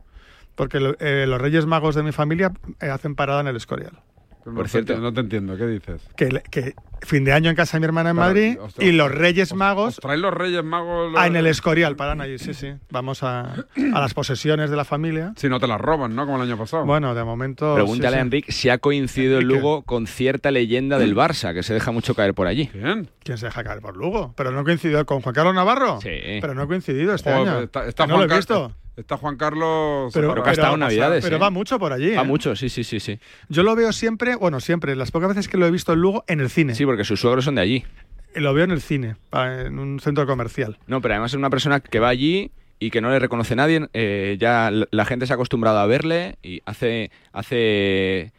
[0.55, 3.99] Porque eh, los Reyes Magos de mi familia eh, hacen parada en el Escorial.
[4.45, 4.97] No Por cierto.
[4.97, 6.01] No te entiendo, ¿qué dices?
[6.17, 8.87] Que, le- que fin de año en casa de mi hermana en Pero, Madrid ostras,
[8.87, 11.11] y los Reyes Magos ¿Os traen los Reyes Magos?
[11.11, 12.73] los- ah, en el Escorial, paran allí, sí, sí.
[12.91, 15.33] Vamos a, a las posesiones de la familia.
[15.37, 16.25] Si no te las roban, ¿no?
[16.25, 16.85] Como el año pasado.
[16.85, 17.73] Bueno, de momento.
[17.75, 18.17] Pregúntale sí, sí.
[18.19, 19.45] a Enrique si ha coincidido el.
[19.47, 22.67] Lugo con cierta leyenda del Barça, que se deja mucho caer por allí.
[22.67, 23.09] ¿Quién?
[23.23, 24.33] ¿Quién se deja caer por Lugo?
[24.35, 25.99] ¿Pero no coincidió con Juan Carlos Navarro?
[26.01, 26.09] Sí.
[26.41, 27.59] Pero no ha coincidido este Joder, año.
[27.61, 28.75] está, está no Juan lo he Car- visto.
[28.95, 30.11] Está Juan Carlos.
[30.13, 31.39] Pero, que ha estado en Navidades, pero ¿eh?
[31.39, 32.13] va mucho por allí.
[32.13, 32.25] Va ¿eh?
[32.25, 33.19] mucho, sí, sí, sí, sí.
[33.49, 36.23] Yo lo veo siempre, bueno, siempre, las pocas veces que lo he visto en Lugo,
[36.27, 36.75] en el cine.
[36.75, 37.85] Sí, porque sus suegros son de allí.
[38.35, 40.77] Lo veo en el cine, en un centro comercial.
[40.87, 43.87] No, pero además es una persona que va allí y que no le reconoce nadie.
[43.93, 48.31] eh, ya la- la gente se ha acostumbrado a verle y hace, hace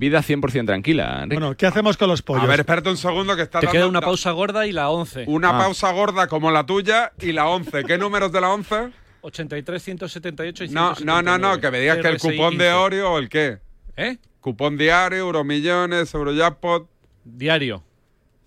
[0.00, 1.38] vida 100% tranquila, Enrique.
[1.40, 2.42] Bueno, ¿qué hacemos con los pollos?
[2.42, 4.88] A ver, espérate un segundo que está Te dando queda una pausa gorda y la
[4.90, 5.24] 11.
[5.28, 5.58] Una Ah.
[5.58, 7.84] pausa gorda como la tuya y la 11.
[7.84, 8.90] ¿Qué números de la 11?
[9.20, 12.72] 83, 178 y No, no, no, no, que me digas que el cupón de 15.
[12.72, 13.58] Oreo o el qué.
[13.96, 14.16] ¿Eh?
[14.40, 16.88] Cupón diario, Euromillones, Eurojackpot.
[17.24, 17.84] Diario.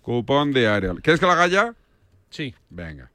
[0.02, 0.96] Cupón diario.
[1.02, 1.74] ¿Quieres que lo haga ya?
[2.30, 2.52] Sí.
[2.68, 3.10] Venga.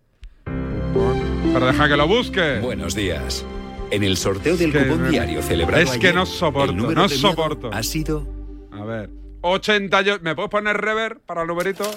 [1.53, 2.59] Pero deja que lo busque.
[2.61, 3.45] Buenos días.
[3.91, 7.69] En el sorteo del que cupón no- diario celebrado Es que ayer, no soporto.
[7.73, 8.27] Ha sido
[8.71, 9.09] A ver.
[9.41, 10.19] 88.
[10.21, 11.89] ¿Me puedes poner rever para el numerito?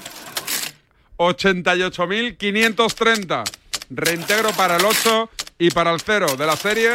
[1.19, 3.45] 88.530.
[3.91, 5.29] Reintegro para el 8
[5.59, 6.91] y para el 0 de la serie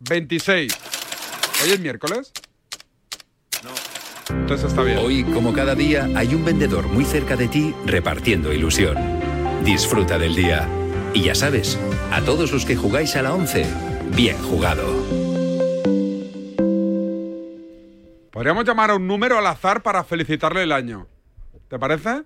[0.00, 0.72] 26.
[1.64, 2.32] ¿Hoy es miércoles?
[3.64, 3.70] No.
[4.36, 4.98] Entonces está bien.
[4.98, 8.96] Hoy, como cada día, hay un vendedor muy cerca de ti repartiendo ilusión.
[9.64, 10.68] Disfruta del día.
[11.14, 11.78] Y ya sabes,
[12.12, 13.66] a todos los que jugáis a la 11,
[14.14, 14.84] bien jugado.
[18.30, 21.06] Podríamos llamar a un número al azar para felicitarle el año.
[21.68, 22.22] ¿Te parece?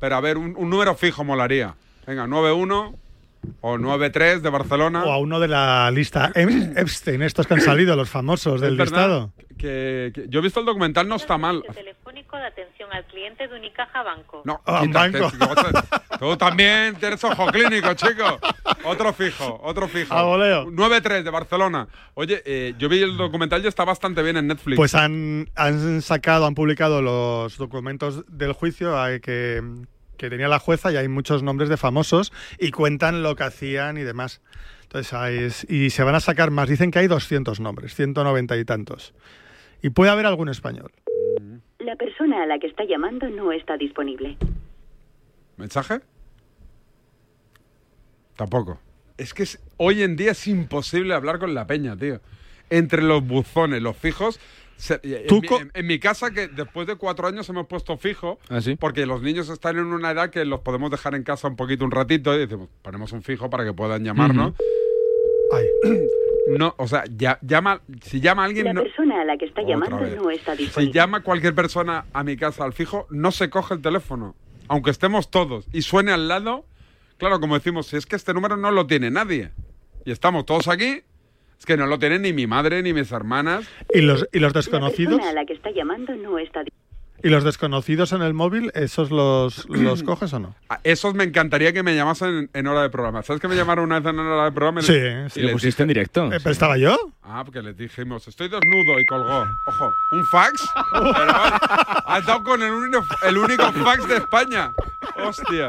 [0.00, 1.74] Pero a ver, un, un número fijo molaría.
[2.06, 2.94] Venga, 91
[3.60, 5.04] o 93 de Barcelona.
[5.04, 9.32] O a uno de la lista Epstein, estos que han salido, los famosos del listado.
[9.58, 11.62] Que, que- yo he visto el documental, no está mal.
[11.72, 14.42] telefónico de atención al cliente de Unicaja Banco.
[14.44, 15.30] No, Ah, un quítate, banco.
[15.30, 16.18] chico.
[16.18, 18.38] Tú también tienes ojo clínico, chico.
[18.84, 20.12] Otro fijo, otro fijo.
[20.14, 20.66] A voleo.
[20.70, 21.88] 9-3 de Barcelona.
[22.14, 24.76] Oye, eh, yo vi el documental y está bastante bien en Netflix.
[24.76, 29.62] Pues han, han sacado, han publicado los documentos del juicio eh, que,
[30.16, 33.98] que tenía la jueza y hay muchos nombres de famosos y cuentan lo que hacían
[33.98, 34.40] y demás.
[34.82, 36.68] Entonces, ahí es- y se van a sacar más.
[36.68, 39.14] Dicen que hay 200 nombres, 190 y tantos.
[39.82, 40.90] Y puede haber algún español.
[41.78, 44.36] La persona a la que está llamando no está disponible.
[45.56, 46.00] ¿Mensaje?
[48.36, 48.80] Tampoco.
[49.16, 52.20] Es que es- hoy en día es imposible hablar con la peña, tío.
[52.68, 54.40] Entre los buzones, los fijos.
[54.76, 57.96] Se- en, mi, co- en- en mi casa, que después de cuatro años hemos puesto
[57.96, 58.76] fijo, ¿Ah, sí?
[58.76, 61.84] porque los niños están en una edad que los podemos dejar en casa un poquito,
[61.84, 64.54] un ratito, y decimos, ponemos un fijo para que puedan llamarnos.
[66.48, 68.66] No, o sea, ya, llama, si llama alguien...
[68.66, 70.14] La no- persona a la que está Otra llamando vez.
[70.16, 73.82] no está si llama cualquier persona a mi casa al fijo, no se coge el
[73.82, 74.36] teléfono.
[74.68, 76.64] Aunque estemos todos y suene al lado,
[77.18, 79.50] claro, como decimos, si es que este número no lo tiene nadie
[80.04, 81.02] y estamos todos aquí,
[81.58, 83.68] es que no lo tiene ni mi madre ni mis hermanas.
[83.92, 85.14] ¿Y los, y los La desconocidos?
[85.16, 86.62] persona a la que está llamando no está.
[87.26, 90.54] ¿Y los desconocidos en el móvil, esos los, los coges o no?
[90.68, 93.22] A esos me encantaría que me llamasen en hora de programa.
[93.24, 94.80] ¿Sabes que me llamaron una vez en hora de programa?
[94.80, 94.92] Y Sí,
[95.30, 95.40] sí.
[95.40, 96.26] y ¿Le les pusiste en directo?
[96.32, 96.96] Eh, ¿Pero estaba yo?
[97.24, 99.44] Ah, porque les dijimos, estoy desnudo y colgó.
[99.66, 100.52] Ojo, ¿un fax?
[100.92, 101.32] Pero,
[102.06, 104.72] has dado con el único, el único fax de España.
[105.24, 105.68] Hostia.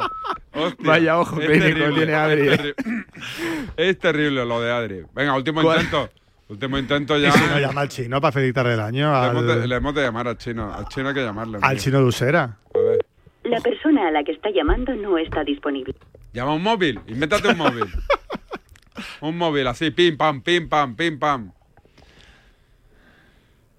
[0.54, 0.76] hostia.
[0.88, 2.48] Vaya ojo Es terrible, tiene Adri.
[2.50, 3.06] Es, terri-
[3.78, 5.02] es terrible lo de Adri.
[5.16, 5.78] Venga, último ¿Cuál?
[5.84, 6.10] intento.
[6.50, 7.30] Último intento ya.
[7.30, 9.76] Y si no llama al chino para felicitarle el año, Le hemos, de, al, le
[9.76, 10.74] hemos de llamar al chino.
[10.74, 11.58] Al chino hay que llamarle.
[11.58, 11.78] al hombre.
[11.80, 12.58] chino de Usera.
[12.74, 13.06] A ver.
[13.44, 15.94] La persona a la que está llamando no está disponible.
[16.34, 17.00] Llama un móvil.
[17.08, 17.86] Invéntate un móvil.
[19.22, 21.52] un móvil así, pim, pam, pim, pam, pim, pam.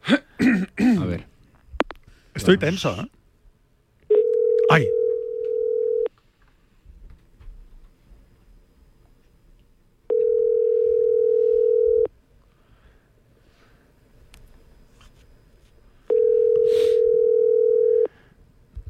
[0.09, 1.27] A ver.
[2.35, 3.11] Estoy tenso, ¿eh?
[4.71, 4.87] ¡Ay!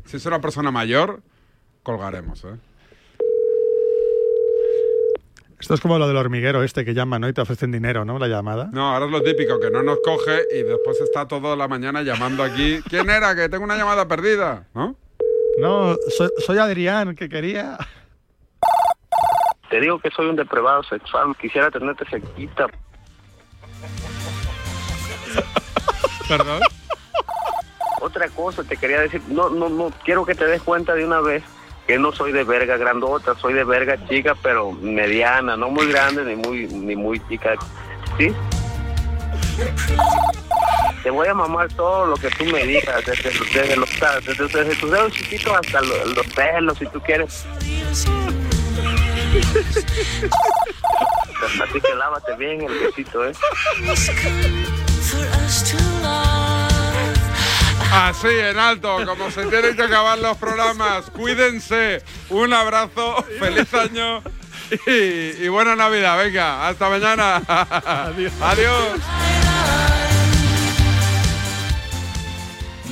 [0.08, 1.20] Si es una persona mayor,
[1.82, 2.56] colgaremos, ¿eh?
[5.60, 7.28] Esto es como lo del hormiguero este que llama, ¿no?
[7.28, 8.18] Y te ofrecen dinero, ¿no?
[8.18, 8.70] La llamada.
[8.72, 12.00] No, ahora es lo típico, que no nos coge y después está toda la mañana
[12.00, 12.80] llamando aquí.
[12.88, 13.36] ¿Quién era?
[13.36, 14.96] Que tengo una llamada perdida, ¿no?
[15.60, 17.76] No, soy, soy Adrián, que quería...
[19.68, 21.36] Te digo que soy un depravado sexual.
[21.38, 22.66] Quisiera tenerte cerquita.
[26.28, 26.62] Perdón.
[28.00, 29.22] Otra cosa te quería decir.
[29.28, 29.90] No, no, no.
[30.04, 31.42] Quiero que te des cuenta de una vez
[31.86, 33.34] que no soy de verga grandota.
[33.36, 35.56] Soy de verga chica, pero mediana.
[35.56, 37.54] No muy grande ni muy, ni muy chica.
[38.16, 38.32] ¿Sí?
[41.02, 43.30] Te voy a mamar todo lo que tú me digas, desde,
[43.76, 47.46] los, desde, desde tus dedos chiquitos hasta los, los pelos, si tú quieres.
[51.62, 53.32] Así que lávate bien el besito, ¿eh?
[57.98, 61.10] Así, en alto, como se tienen que acabar los programas.
[61.10, 62.00] Cuídense.
[62.30, 64.22] Un abrazo, feliz año
[64.86, 66.16] y, y buena Navidad.
[66.16, 67.42] Venga, hasta mañana.
[67.48, 68.32] Adiós.
[68.40, 69.00] Adiós.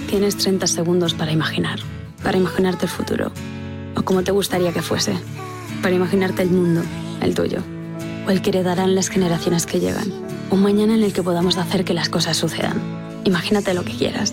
[0.09, 1.79] Tienes 30 segundos para imaginar,
[2.25, 3.31] para imaginarte el futuro,
[3.95, 5.17] o como te gustaría que fuese,
[5.83, 6.83] para imaginarte el mundo,
[7.21, 7.63] el tuyo,
[8.27, 10.13] o el que heredarán las generaciones que llegan,
[10.51, 12.81] un mañana en el que podamos hacer que las cosas sucedan.
[13.25, 14.33] Imagínate lo que quieras,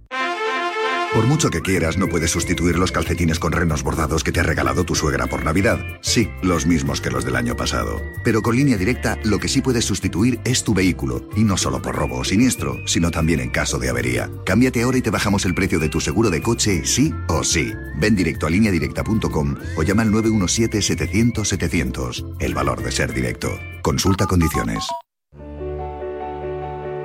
[1.13, 4.43] Por mucho que quieras, no puedes sustituir los calcetines con renos bordados que te ha
[4.43, 5.77] regalado tu suegra por Navidad.
[5.99, 8.01] Sí, los mismos que los del año pasado.
[8.23, 11.27] Pero con línea directa, lo que sí puedes sustituir es tu vehículo.
[11.35, 14.31] Y no solo por robo o siniestro, sino también en caso de avería.
[14.45, 17.73] Cámbiate ahora y te bajamos el precio de tu seguro de coche, sí o sí.
[17.97, 22.37] Ven directo a lineadirecta.com o llama al 917-700-700.
[22.39, 23.49] El valor de ser directo.
[23.81, 24.87] Consulta condiciones.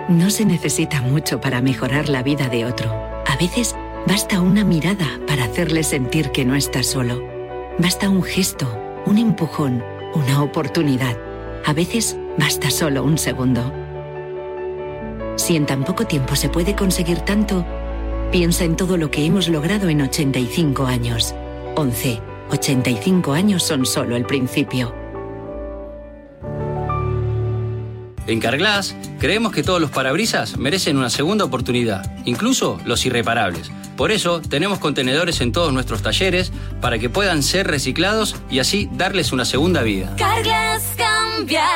[0.09, 2.88] No se necesita mucho para mejorar la vida de otro.
[3.26, 3.74] A veces
[4.07, 7.22] basta una mirada para hacerle sentir que no está solo.
[7.78, 8.66] Basta un gesto,
[9.04, 9.82] un empujón,
[10.14, 11.16] una oportunidad.
[11.64, 13.72] A veces basta solo un segundo.
[15.36, 17.66] Si en tan poco tiempo se puede conseguir tanto,
[18.32, 21.34] piensa en todo lo que hemos logrado en 85 años.
[21.76, 22.20] 11.
[22.50, 24.94] 85 años son solo el principio.
[28.26, 33.70] En Carglass creemos que todos los parabrisas merecen una segunda oportunidad, incluso los irreparables.
[33.97, 38.88] Por eso tenemos contenedores en todos nuestros talleres para que puedan ser reciclados y así
[38.92, 40.14] darles una segunda vida.
[40.16, 41.66] Carglass cambia,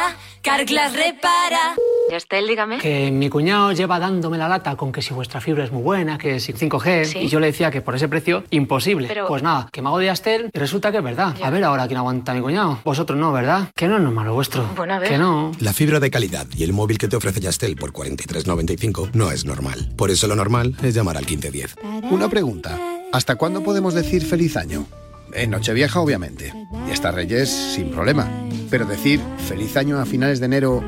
[0.42, 1.74] Carglass repara.
[2.10, 2.78] Yastel, dígame.
[2.78, 6.18] Que mi cuñado lleva dándome la lata con que si vuestra fibra es muy buena,
[6.18, 7.18] que si 5G, Sí.
[7.20, 9.06] y yo le decía que por ese precio, imposible.
[9.08, 11.34] Pero- Pues nada, que me hago de Yastel y resulta que es verdad.
[11.42, 12.80] A ver ahora quién aguanta a mi cuñado.
[12.84, 13.68] Vosotros no, ¿verdad?
[13.76, 14.64] Que no es normal lo vuestro.
[14.76, 15.08] Bueno, a ver.
[15.08, 15.52] Que no.
[15.60, 19.44] La fibra de calidad y el móvil que te ofrece Yastel por 43.95 no es
[19.44, 19.90] normal.
[19.96, 21.76] Por eso lo normal es llamar al 1510.
[22.10, 22.78] Una pregunta.
[23.12, 24.86] ¿Hasta cuándo podemos decir feliz año?
[25.32, 26.52] En Nochevieja, obviamente.
[26.88, 28.28] Y hasta Reyes, sin problema.
[28.68, 30.82] Pero decir feliz año a finales de enero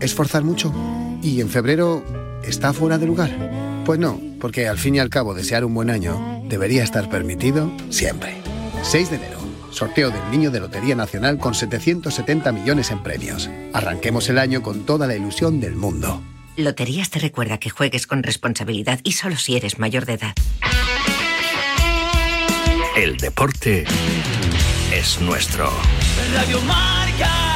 [0.00, 0.72] es forzar mucho.
[1.22, 2.04] ¿Y en febrero
[2.44, 3.82] está fuera de lugar?
[3.84, 7.70] Pues no, porque al fin y al cabo desear un buen año debería estar permitido
[7.90, 8.36] siempre.
[8.82, 9.36] 6 de enero.
[9.70, 13.50] Sorteo del Niño de Lotería Nacional con 770 millones en premios.
[13.74, 16.22] Arranquemos el año con toda la ilusión del mundo.
[16.56, 20.34] Loterías te recuerda que juegues con responsabilidad y solo si eres mayor de edad.
[22.96, 23.84] El deporte
[24.90, 25.70] es nuestro.
[26.34, 27.55] Radio Marca.